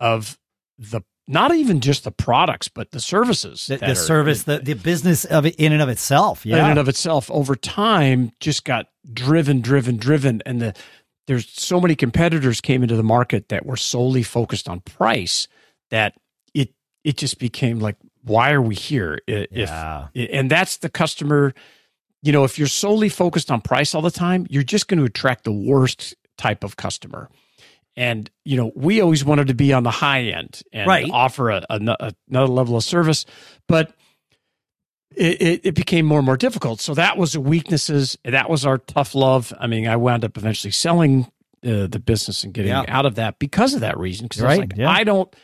of 0.00 0.38
the 0.78 1.02
not 1.26 1.54
even 1.54 1.80
just 1.80 2.04
the 2.04 2.10
products, 2.10 2.68
but 2.68 2.90
the 2.90 3.00
services. 3.00 3.66
The, 3.66 3.78
the 3.78 3.94
service, 3.94 4.42
the, 4.42 4.58
the 4.58 4.74
business 4.74 5.24
of 5.24 5.46
it 5.46 5.54
in 5.56 5.72
and 5.72 5.80
of 5.80 5.88
itself. 5.88 6.44
Yeah. 6.44 6.58
In 6.58 6.70
and 6.72 6.78
of 6.78 6.88
itself 6.88 7.30
over 7.30 7.56
time 7.56 8.32
just 8.40 8.64
got 8.64 8.88
driven, 9.12 9.60
driven, 9.62 9.96
driven. 9.96 10.42
And 10.44 10.60
the, 10.60 10.74
there's 11.26 11.48
so 11.48 11.80
many 11.80 11.94
competitors 11.94 12.60
came 12.60 12.82
into 12.82 12.96
the 12.96 13.02
market 13.02 13.48
that 13.48 13.64
were 13.66 13.76
solely 13.76 14.22
focused 14.22 14.68
on 14.68 14.80
price 14.80 15.48
that 15.90 16.14
it 16.54 16.72
it 17.04 17.16
just 17.16 17.38
became 17.38 17.78
like 17.80 17.96
why 18.22 18.52
are 18.52 18.62
we 18.62 18.74
here 18.74 19.20
if 19.26 19.68
Yeah. 19.68 20.08
and 20.14 20.50
that's 20.50 20.78
the 20.78 20.88
customer 20.88 21.54
you 22.22 22.32
know 22.32 22.44
if 22.44 22.58
you're 22.58 22.68
solely 22.68 23.08
focused 23.08 23.50
on 23.50 23.60
price 23.60 23.94
all 23.94 24.02
the 24.02 24.10
time 24.10 24.46
you're 24.50 24.62
just 24.62 24.88
going 24.88 24.98
to 24.98 25.04
attract 25.06 25.44
the 25.44 25.52
worst 25.52 26.14
type 26.38 26.64
of 26.64 26.76
customer 26.76 27.28
and 27.96 28.30
you 28.44 28.56
know 28.56 28.72
we 28.74 29.00
always 29.00 29.24
wanted 29.24 29.46
to 29.48 29.54
be 29.54 29.72
on 29.72 29.82
the 29.82 29.90
high 29.90 30.22
end 30.22 30.62
and 30.72 30.88
Right. 30.88 31.06
offer 31.10 31.50
a, 31.50 31.64
a, 31.70 32.14
another 32.28 32.48
level 32.52 32.76
of 32.76 32.82
service 32.84 33.24
but 33.68 33.92
it, 35.16 35.40
it, 35.42 35.60
it 35.64 35.74
became 35.74 36.04
more 36.06 36.18
and 36.18 36.26
more 36.26 36.36
difficult 36.36 36.80
so 36.80 36.94
that 36.94 37.16
was 37.16 37.32
the 37.32 37.40
weaknesses 37.40 38.16
that 38.24 38.48
was 38.50 38.64
our 38.66 38.78
tough 38.78 39.14
love 39.14 39.52
i 39.60 39.66
mean 39.66 39.86
i 39.86 39.96
wound 39.96 40.24
up 40.24 40.36
eventually 40.36 40.70
selling 40.70 41.24
uh, 41.64 41.86
the 41.86 41.98
business 42.04 42.44
and 42.44 42.52
getting 42.52 42.70
Yeah. 42.70 42.84
out 42.88 43.06
of 43.06 43.14
that 43.14 43.38
because 43.38 43.74
of 43.74 43.80
that 43.80 43.98
reason 43.98 44.26
because 44.26 44.42
Right, 44.42 44.60
like, 44.60 44.72
yeah. 44.76 44.90
i 44.90 45.04
don't 45.04 45.34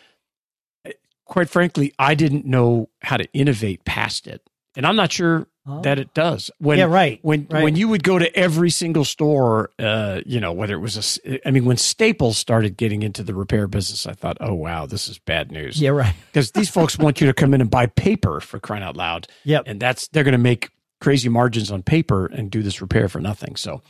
quite 1.25 1.49
frankly 1.49 1.93
i 1.99 2.15
didn't 2.15 2.45
know 2.47 2.89
how 3.03 3.17
to 3.17 3.25
innovate 3.33 3.85
past 3.85 4.27
it 4.27 4.43
and 4.77 4.87
i'm 4.87 4.97
not 4.97 5.12
sure 5.12 5.47
Oh. 5.67 5.83
that 5.83 5.99
it 5.99 6.15
does 6.15 6.50
when 6.59 6.79
yeah, 6.79 6.85
right. 6.87 7.19
when 7.21 7.47
right. 7.50 7.62
when 7.62 7.77
you 7.77 7.87
would 7.89 8.03
go 8.03 8.19
to 8.19 8.35
every 8.35 8.71
single 8.71 9.05
store 9.05 9.71
uh 9.79 10.23
you 10.25 10.41
know 10.41 10.53
whether 10.55 10.73
it 10.73 10.79
was 10.79 11.21
a 11.27 11.47
i 11.47 11.50
mean 11.50 11.67
when 11.67 11.77
staples 11.77 12.39
started 12.39 12.79
getting 12.79 13.03
into 13.03 13.23
the 13.23 13.35
repair 13.35 13.69
business 13.69 14.07
i 14.07 14.15
thought 14.15 14.39
oh 14.41 14.55
wow 14.55 14.87
this 14.87 15.07
is 15.07 15.19
bad 15.19 15.53
news 15.53 15.79
yeah, 15.81 15.91
right. 15.91 16.15
because 16.33 16.53
these 16.53 16.71
folks 16.71 16.99
want 16.99 17.21
you 17.21 17.27
to 17.27 17.35
come 17.35 17.53
in 17.53 17.61
and 17.61 17.71
buy 17.71 17.85
paper 17.85 18.41
for 18.41 18.59
crying 18.59 18.83
out 18.83 18.97
loud 18.97 19.29
Yep. 19.45 19.65
and 19.67 19.79
that's 19.79 20.09
they're 20.09 20.25
going 20.25 20.33
to 20.33 20.39
make 20.39 20.71
crazy 20.99 21.29
margins 21.29 21.71
on 21.71 21.83
paper 21.83 22.25
and 22.27 22.50
do 22.50 22.62
this 22.62 22.81
repair 22.81 23.11
for 23.11 23.21
nothing 23.21 23.55
so 23.55 23.83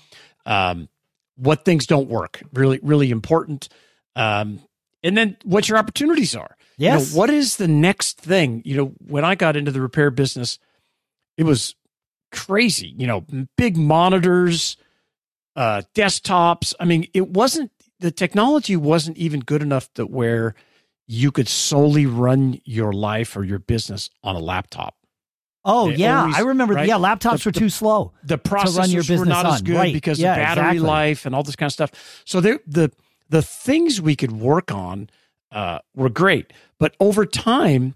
um 0.46 0.88
what 1.36 1.64
things 1.64 1.86
don't 1.86 2.08
work 2.08 2.42
really 2.52 2.80
really 2.82 3.12
important 3.12 3.68
um 4.16 4.58
and 5.04 5.16
then 5.16 5.36
what 5.44 5.68
your 5.68 5.78
opportunities 5.78 6.34
are 6.34 6.56
You 6.78 6.90
know, 6.90 7.00
what 7.14 7.30
is 7.30 7.56
the 7.58 7.68
next 7.68 8.18
thing 8.20 8.60
you 8.64 8.76
know 8.76 8.86
when 9.06 9.24
i 9.24 9.36
got 9.36 9.56
into 9.56 9.70
the 9.70 9.80
repair 9.80 10.10
business 10.10 10.58
it 11.40 11.44
was 11.46 11.74
crazy 12.32 12.94
you 12.96 13.06
know 13.06 13.24
big 13.56 13.76
monitors 13.76 14.76
uh 15.56 15.82
desktops 15.94 16.74
i 16.78 16.84
mean 16.84 17.06
it 17.14 17.28
wasn't 17.30 17.70
the 17.98 18.10
technology 18.10 18.76
wasn't 18.76 19.16
even 19.16 19.40
good 19.40 19.62
enough 19.62 19.88
that 19.94 20.06
where 20.10 20.54
you 21.08 21.32
could 21.32 21.48
solely 21.48 22.06
run 22.06 22.60
your 22.64 22.92
life 22.92 23.36
or 23.36 23.42
your 23.42 23.58
business 23.58 24.10
on 24.22 24.36
a 24.36 24.38
laptop 24.38 24.94
Oh 25.62 25.90
They 25.90 25.96
yeah, 25.96 26.20
always- 26.22 26.36
I 26.36 26.40
remember. 26.40 26.72
right? 26.72 26.88
Yeah, 26.88 26.94
laptops 26.94 27.42
The- 27.42 27.48
were 27.50 27.52
too 27.52 27.68
slow. 27.68 28.12
the 28.24 28.36
run 28.38 28.40
your 28.90 29.02
processors 29.02 29.18
were 29.18 29.26
not 29.26 29.44
as 29.44 29.60
good 29.60 29.76
Right. 29.76 29.92
because 29.92 30.18
Yeah, 30.18 30.32
of 30.32 30.36
battery 30.36 30.62
exactly. 30.68 30.78
life 30.88 31.26
and 31.26 31.34
all 31.34 31.42
this 31.42 31.54
kind 31.54 31.66
of 31.68 31.72
stuff. 31.74 31.90
So 32.24 32.40
the 32.40 32.60
the 32.66 32.90
the 33.28 33.42
things 33.42 34.00
we 34.00 34.16
could 34.16 34.32
work 34.32 34.72
on 34.72 35.10
uh, 35.52 35.80
were 35.94 36.08
great, 36.08 36.50
but 36.78 36.94
over 36.98 37.26
time, 37.26 37.94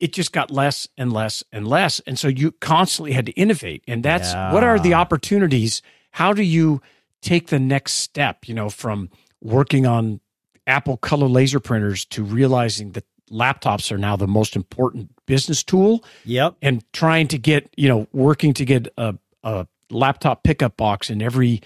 it 0.00 0.12
just 0.12 0.32
got 0.32 0.50
less 0.50 0.86
and 0.96 1.12
less 1.12 1.42
and 1.52 1.66
less, 1.66 2.00
and 2.06 2.18
so 2.18 2.28
you 2.28 2.52
constantly 2.52 3.12
had 3.12 3.26
to 3.26 3.32
innovate. 3.32 3.82
And 3.88 4.02
that's 4.04 4.32
what 4.54 4.62
are 4.64 4.78
the 4.78 4.94
opportunities? 4.94 5.82
How 6.12 6.32
do 6.32 6.42
you 6.42 6.80
take 7.20 7.48
the 7.48 7.58
next 7.58 7.92
step? 7.94 8.46
You 8.48 8.54
know, 8.54 8.68
from 8.70 9.10
working 9.42 9.86
on 9.86 10.20
Apple 10.66 10.96
color 10.96 11.28
laser 11.28 11.60
printers 11.60 12.04
to 12.06 12.22
realizing 12.22 12.92
that 12.92 13.04
laptops 13.30 13.92
are 13.92 13.98
now 13.98 14.16
the 14.16 14.26
most 14.26 14.56
important 14.56 15.10
business 15.26 15.62
tool 15.62 16.02
Yep. 16.24 16.56
and 16.62 16.82
trying 16.92 17.28
to 17.28 17.38
get 17.38 17.68
you 17.76 17.88
know 17.88 18.06
working 18.12 18.54
to 18.54 18.64
get 18.64 18.88
a, 18.96 19.16
a 19.42 19.66
laptop 19.90 20.42
pickup 20.44 20.76
box 20.76 21.10
in 21.10 21.20
every 21.20 21.60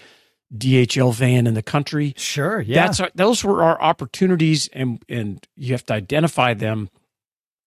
DHL 0.55 1.13
van 1.13 1.47
in 1.47 1.53
the 1.55 1.63
country. 1.63 2.13
Sure. 2.17 2.61
Yeah. 2.61 2.85
That's 2.85 2.99
our, 2.99 3.09
those 3.15 3.43
were 3.43 3.63
our 3.63 3.81
opportunities, 3.81 4.69
and 4.73 5.03
and 5.09 5.45
you 5.55 5.73
have 5.73 5.85
to 5.87 5.93
identify 5.93 6.53
them 6.53 6.89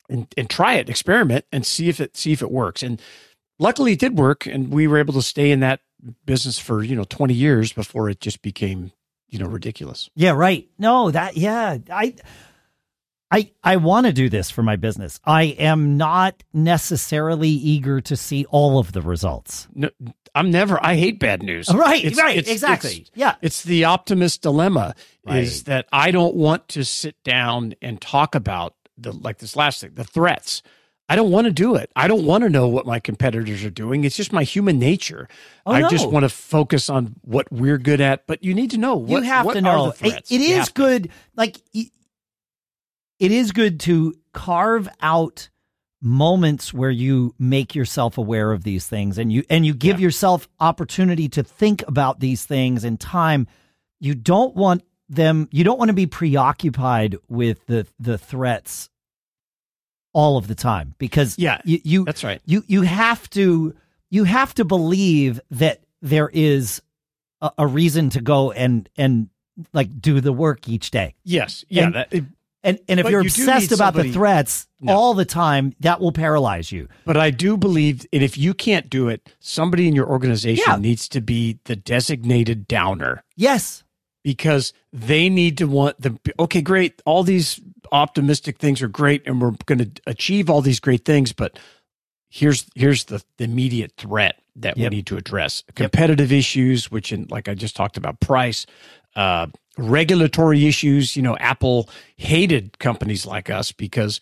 and 0.08 0.26
and 0.36 0.48
try 0.50 0.74
it, 0.74 0.88
experiment, 0.88 1.44
and 1.52 1.64
see 1.66 1.88
if 1.88 2.00
it 2.00 2.16
see 2.16 2.32
if 2.32 2.42
it 2.42 2.50
works. 2.50 2.82
And 2.82 3.00
luckily, 3.58 3.92
it 3.92 3.98
did 3.98 4.18
work, 4.18 4.46
and 4.46 4.70
we 4.72 4.86
were 4.86 4.98
able 4.98 5.14
to 5.14 5.22
stay 5.22 5.50
in 5.50 5.60
that 5.60 5.80
business 6.24 6.58
for 6.58 6.82
you 6.82 6.94
know 6.96 7.04
twenty 7.04 7.34
years 7.34 7.72
before 7.72 8.08
it 8.10 8.20
just 8.20 8.42
became 8.42 8.92
you 9.28 9.38
know 9.38 9.46
ridiculous. 9.46 10.08
Yeah, 10.14 10.32
right. 10.32 10.68
No, 10.78 11.10
that 11.10 11.36
yeah, 11.36 11.78
I 11.90 12.14
I 13.30 13.50
I 13.64 13.76
want 13.76 14.06
to 14.06 14.12
do 14.12 14.28
this 14.28 14.50
for 14.50 14.62
my 14.62 14.76
business. 14.76 15.18
I 15.24 15.44
am 15.44 15.96
not 15.96 16.42
necessarily 16.52 17.48
eager 17.48 18.00
to 18.02 18.16
see 18.16 18.44
all 18.46 18.78
of 18.78 18.92
the 18.92 19.02
results. 19.02 19.66
No, 19.74 19.90
I'm 20.34 20.50
never. 20.50 20.78
I 20.84 20.94
hate 20.96 21.18
bad 21.18 21.42
news. 21.42 21.68
Oh, 21.68 21.76
right, 21.76 22.04
It's- 22.04 22.18
right, 22.22 22.36
it's- 22.36 22.52
exactly. 22.52 22.90
it's- 22.92 23.10
yeah. 23.14 23.34
It's 23.42 23.62
the 23.64 23.84
optimist 23.84 24.42
dilemma 24.42 24.94
is 25.28 25.64
that 25.64 25.88
I 25.92 26.12
don't 26.12 26.36
want 26.36 26.68
to 26.68 26.84
sit 26.84 27.16
down 27.24 27.74
and 27.82 28.00
talk 28.00 28.36
about 28.36 28.74
the 28.98 29.12
like 29.12 29.38
this 29.38 29.56
last 29.56 29.80
thing, 29.80 29.92
the 29.94 30.04
threats. 30.04 30.62
I 31.08 31.14
don't 31.14 31.30
want 31.30 31.44
to 31.44 31.52
do 31.52 31.76
it. 31.76 31.92
I 31.94 32.08
don't 32.08 32.24
want 32.26 32.42
to 32.42 32.50
know 32.50 32.66
what 32.66 32.84
my 32.84 32.98
competitors 32.98 33.62
are 33.64 33.70
doing. 33.70 34.02
It's 34.02 34.16
just 34.16 34.32
my 34.32 34.42
human 34.42 34.78
nature. 34.80 35.28
Oh, 35.64 35.70
I 35.72 35.82
no. 35.82 35.88
just 35.88 36.10
want 36.10 36.24
to 36.24 36.28
focus 36.28 36.90
on 36.90 37.14
what 37.22 37.46
we're 37.52 37.78
good 37.78 38.00
at. 38.00 38.26
But 38.26 38.42
you 38.42 38.54
need 38.54 38.72
to 38.72 38.78
know 38.78 38.96
what 38.96 39.10
you 39.22 39.22
have 39.22 39.52
to 39.52 39.60
know. 39.60 39.84
the 39.84 40.06
It- 40.06 40.10
threats. 40.10 40.32
it 40.32 40.40
is 40.40 40.66
to. 40.66 40.72
good 40.72 41.10
like 41.36 41.58
y- 41.72 41.90
it 43.20 43.30
is 43.30 43.52
good 43.52 43.78
to 43.80 44.14
carve 44.32 44.88
out 45.00 45.48
moments 46.02 46.74
where 46.74 46.90
you 46.90 47.34
make 47.38 47.74
yourself 47.74 48.18
aware 48.18 48.52
of 48.52 48.64
these 48.64 48.86
things 48.86 49.16
and 49.16 49.32
you 49.32 49.42
and 49.48 49.64
you 49.64 49.74
give 49.74 49.98
Yeah. 49.98 50.04
yourself 50.06 50.48
opportunity 50.60 51.28
to 51.30 51.42
think 51.42 51.82
about 51.88 52.20
these 52.20 52.44
things 52.44 52.84
in 52.84 52.98
time 52.98 53.46
you 53.98 54.14
don't 54.14 54.54
want 54.54 54.82
them 55.08 55.48
you 55.52 55.62
don't 55.64 55.78
want 55.78 55.88
to 55.88 55.94
be 55.94 56.06
preoccupied 56.06 57.16
with 57.28 57.64
the 57.66 57.86
the 57.98 58.18
threats 58.18 58.90
all 60.12 60.36
of 60.36 60.48
the 60.48 60.54
time 60.54 60.94
because 60.98 61.38
Yeah, 61.38 61.60
you, 61.64 61.78
you 61.84 62.04
That's 62.04 62.24
right. 62.24 62.40
you 62.46 62.64
you 62.66 62.82
have 62.82 63.28
to 63.30 63.74
you 64.10 64.24
have 64.24 64.54
to 64.54 64.64
believe 64.64 65.40
that 65.50 65.82
there 66.02 66.30
is 66.32 66.80
a, 67.40 67.50
a 67.58 67.66
reason 67.66 68.10
to 68.10 68.20
go 68.20 68.50
and 68.52 68.88
and 68.96 69.28
like 69.72 70.00
do 70.00 70.20
the 70.20 70.32
work 70.32 70.68
each 70.68 70.90
day 70.90 71.14
Yes. 71.24 71.64
Yeah. 71.68 71.84
And- 71.84 71.94
that, 71.94 72.08
it- 72.12 72.24
and 72.62 72.80
and 72.88 72.98
if 72.98 73.08
you're 73.08 73.20
you 73.20 73.28
obsessed 73.28 73.70
about 73.70 73.94
the 73.94 74.10
threats 74.10 74.66
No. 74.80 74.92
all 74.96 75.14
the 75.14 75.24
time 75.26 75.72
that 75.80 76.00
will 76.00 76.10
paralyze 76.10 76.72
you 76.72 76.88
but 77.04 77.16
I 77.16 77.30
do 77.30 77.56
believe, 77.56 78.04
and 78.12 78.24
if 78.24 78.36
you 78.36 78.54
can't 78.54 78.90
do 78.90 79.08
it, 79.08 79.32
somebody 79.38 79.86
in 79.86 79.94
your 79.94 80.08
organization 80.08 80.64
Yeah. 80.66 80.76
needs 80.76 81.08
to 81.10 81.20
be 81.20 81.60
the 81.66 81.76
designated 81.76 82.66
downer. 82.66 83.22
yes 83.36 83.84
because 84.26 84.72
they 84.92 85.28
need 85.28 85.56
to 85.56 85.66
want 85.68 86.00
the 86.00 86.18
okay 86.40 86.60
great. 86.60 87.00
All 87.06 87.22
these 87.22 87.60
optimistic 87.92 88.58
things 88.58 88.82
are 88.82 88.88
great 88.88 89.22
and 89.24 89.40
we're 89.40 89.52
going 89.66 89.78
to 89.78 89.90
achieve 90.08 90.50
all 90.50 90.60
these 90.60 90.80
great 90.80 91.04
things 91.04 91.32
but 91.32 91.56
here's 92.28 92.66
here's 92.74 93.04
the, 93.04 93.22
the 93.38 93.44
immediate 93.44 93.92
threat 93.96 94.42
that 94.56 94.76
Yep. 94.76 94.90
we 94.90 94.96
need 94.96 95.06
to 95.06 95.16
address. 95.16 95.62
Competitive 95.76 96.32
issues 96.32 96.90
which 96.90 97.12
in 97.12 97.26
like 97.30 97.48
i 97.48 97.54
just 97.54 97.76
talked 97.76 97.96
about 97.96 98.18
price 98.18 98.66
uh 99.14 99.46
regulatory 99.78 100.66
issues. 100.66 101.14
You 101.16 101.22
know 101.22 101.36
apple 101.38 101.88
hated 102.16 102.80
companies 102.80 103.24
like 103.24 103.48
us 103.48 103.70
because 103.70 104.20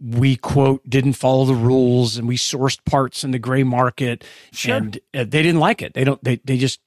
we 0.00 0.34
quote 0.36 0.82
didn't 0.90 1.12
follow 1.12 1.44
the 1.44 1.54
rules 1.54 2.16
and 2.16 2.26
we 2.26 2.36
sourced 2.36 2.84
parts 2.84 3.22
in 3.22 3.30
the 3.30 3.38
gray 3.38 3.62
market 3.62 4.24
Sure. 4.52 4.74
and 4.74 4.96
uh, 5.14 5.22
they 5.22 5.42
didn't 5.44 5.60
like 5.60 5.80
it. 5.82 5.94
They 5.94 6.02
don't 6.02 6.22
they, 6.24 6.40
they 6.44 6.58
just 6.58 6.80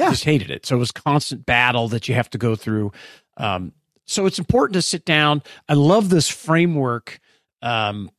Yeah. 0.00 0.10
just 0.10 0.24
hated 0.24 0.50
it. 0.50 0.66
So 0.66 0.76
it 0.76 0.78
was 0.78 0.92
constant 0.92 1.46
battle 1.46 1.88
that 1.88 2.08
you 2.08 2.14
have 2.14 2.30
to 2.30 2.38
go 2.38 2.56
through. 2.56 2.92
Um, 3.36 3.72
so 4.06 4.26
it's 4.26 4.38
important 4.38 4.74
to 4.74 4.82
sit 4.82 5.04
down. 5.04 5.42
I 5.68 5.74
love 5.74 6.08
this 6.08 6.28
framework 6.28 7.20
um, 7.62 8.10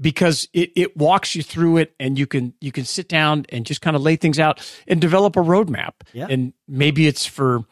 because 0.00 0.48
it, 0.52 0.72
it 0.76 0.96
walks 0.96 1.34
you 1.34 1.42
through 1.42 1.78
it, 1.78 1.94
and 1.98 2.18
you 2.18 2.26
can 2.26 2.54
you 2.60 2.72
can 2.72 2.84
sit 2.84 3.08
down 3.08 3.46
and 3.48 3.64
just 3.64 3.80
kind 3.80 3.96
of 3.96 4.02
lay 4.02 4.16
things 4.16 4.38
out 4.38 4.60
and 4.86 5.00
develop 5.00 5.36
a 5.36 5.40
roadmap. 5.40 5.92
Yeah. 6.12 6.26
And 6.28 6.52
maybe 6.68 7.06
it's 7.06 7.24
for 7.24 7.64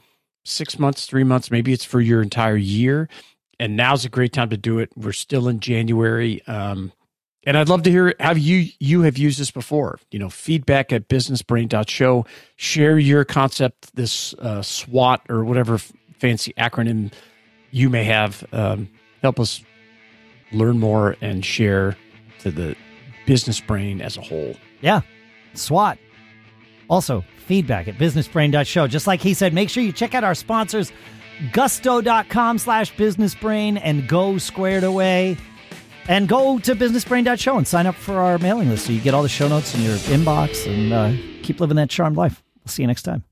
six 0.44 0.78
months, 0.78 1.06
three 1.06 1.24
months, 1.24 1.50
maybe 1.50 1.72
it's 1.72 1.84
for 1.84 2.00
your 2.00 2.22
entire 2.22 2.56
year. 2.56 3.08
And 3.60 3.76
now's 3.76 4.04
a 4.04 4.08
great 4.08 4.32
time 4.32 4.50
to 4.50 4.56
do 4.56 4.78
it. 4.78 4.90
We're 4.96 5.12
still 5.12 5.48
in 5.48 5.60
January. 5.60 6.46
Um, 6.46 6.92
and 7.44 7.56
I'd 7.56 7.68
love 7.68 7.82
to 7.84 7.90
hear 7.90 8.14
how 8.20 8.32
you 8.32 8.70
you 8.78 9.02
have 9.02 9.16
used 9.18 9.40
this 9.40 9.50
before. 9.50 9.98
You 10.10 10.18
know, 10.18 10.28
feedback 10.28 10.92
at 10.92 11.08
businessbrain.show. 11.08 12.26
Share 12.56 12.98
your 12.98 13.24
concept, 13.24 13.94
this 13.94 14.34
uh, 14.34 14.62
SWOT 14.62 15.22
or 15.28 15.44
whatever 15.44 15.78
fancy 16.18 16.52
acronym 16.58 17.12
you 17.70 17.88
may 17.90 18.04
have. 18.04 18.44
Um, 18.52 18.88
help 19.22 19.40
us 19.40 19.62
learn 20.52 20.78
more 20.78 21.16
and 21.20 21.44
share 21.44 21.96
to 22.40 22.50
the 22.50 22.76
business 23.26 23.60
brain 23.60 24.00
as 24.00 24.16
a 24.16 24.22
whole. 24.22 24.54
yeah 24.80 25.02
swat 25.54 25.98
also 26.88 27.22
feedback 27.46 27.88
at 27.88 27.94
businessbrain.show 27.96 28.86
just 28.86 29.06
like 29.06 29.20
he 29.20 29.34
said 29.34 29.52
make 29.52 29.68
sure 29.68 29.82
you 29.82 29.92
check 29.92 30.14
out 30.14 30.24
our 30.24 30.34
sponsors 30.34 30.92
gusto.com 31.52 32.58
slash 32.58 32.94
businessbrain 32.94 33.78
and 33.82 34.08
go 34.08 34.38
squared 34.38 34.84
away 34.84 35.36
and 36.08 36.26
go 36.26 36.58
to 36.58 36.74
businessbrain.show 36.74 37.56
and 37.56 37.68
sign 37.68 37.86
up 37.86 37.94
for 37.94 38.18
our 38.18 38.38
mailing 38.38 38.70
list 38.70 38.86
so 38.86 38.92
you 38.92 39.00
get 39.00 39.14
all 39.14 39.22
the 39.22 39.28
show 39.28 39.46
notes 39.46 39.74
in 39.74 39.82
your 39.82 39.96
inbox 39.96 40.66
and 40.66 40.92
uh, 40.92 41.12
keep 41.42 41.60
living 41.60 41.76
that 41.76 41.90
charmed 41.90 42.16
life. 42.16 42.42
We'll 42.64 42.70
see 42.70 42.82
you 42.82 42.88
next 42.88 43.02
time 43.02 43.27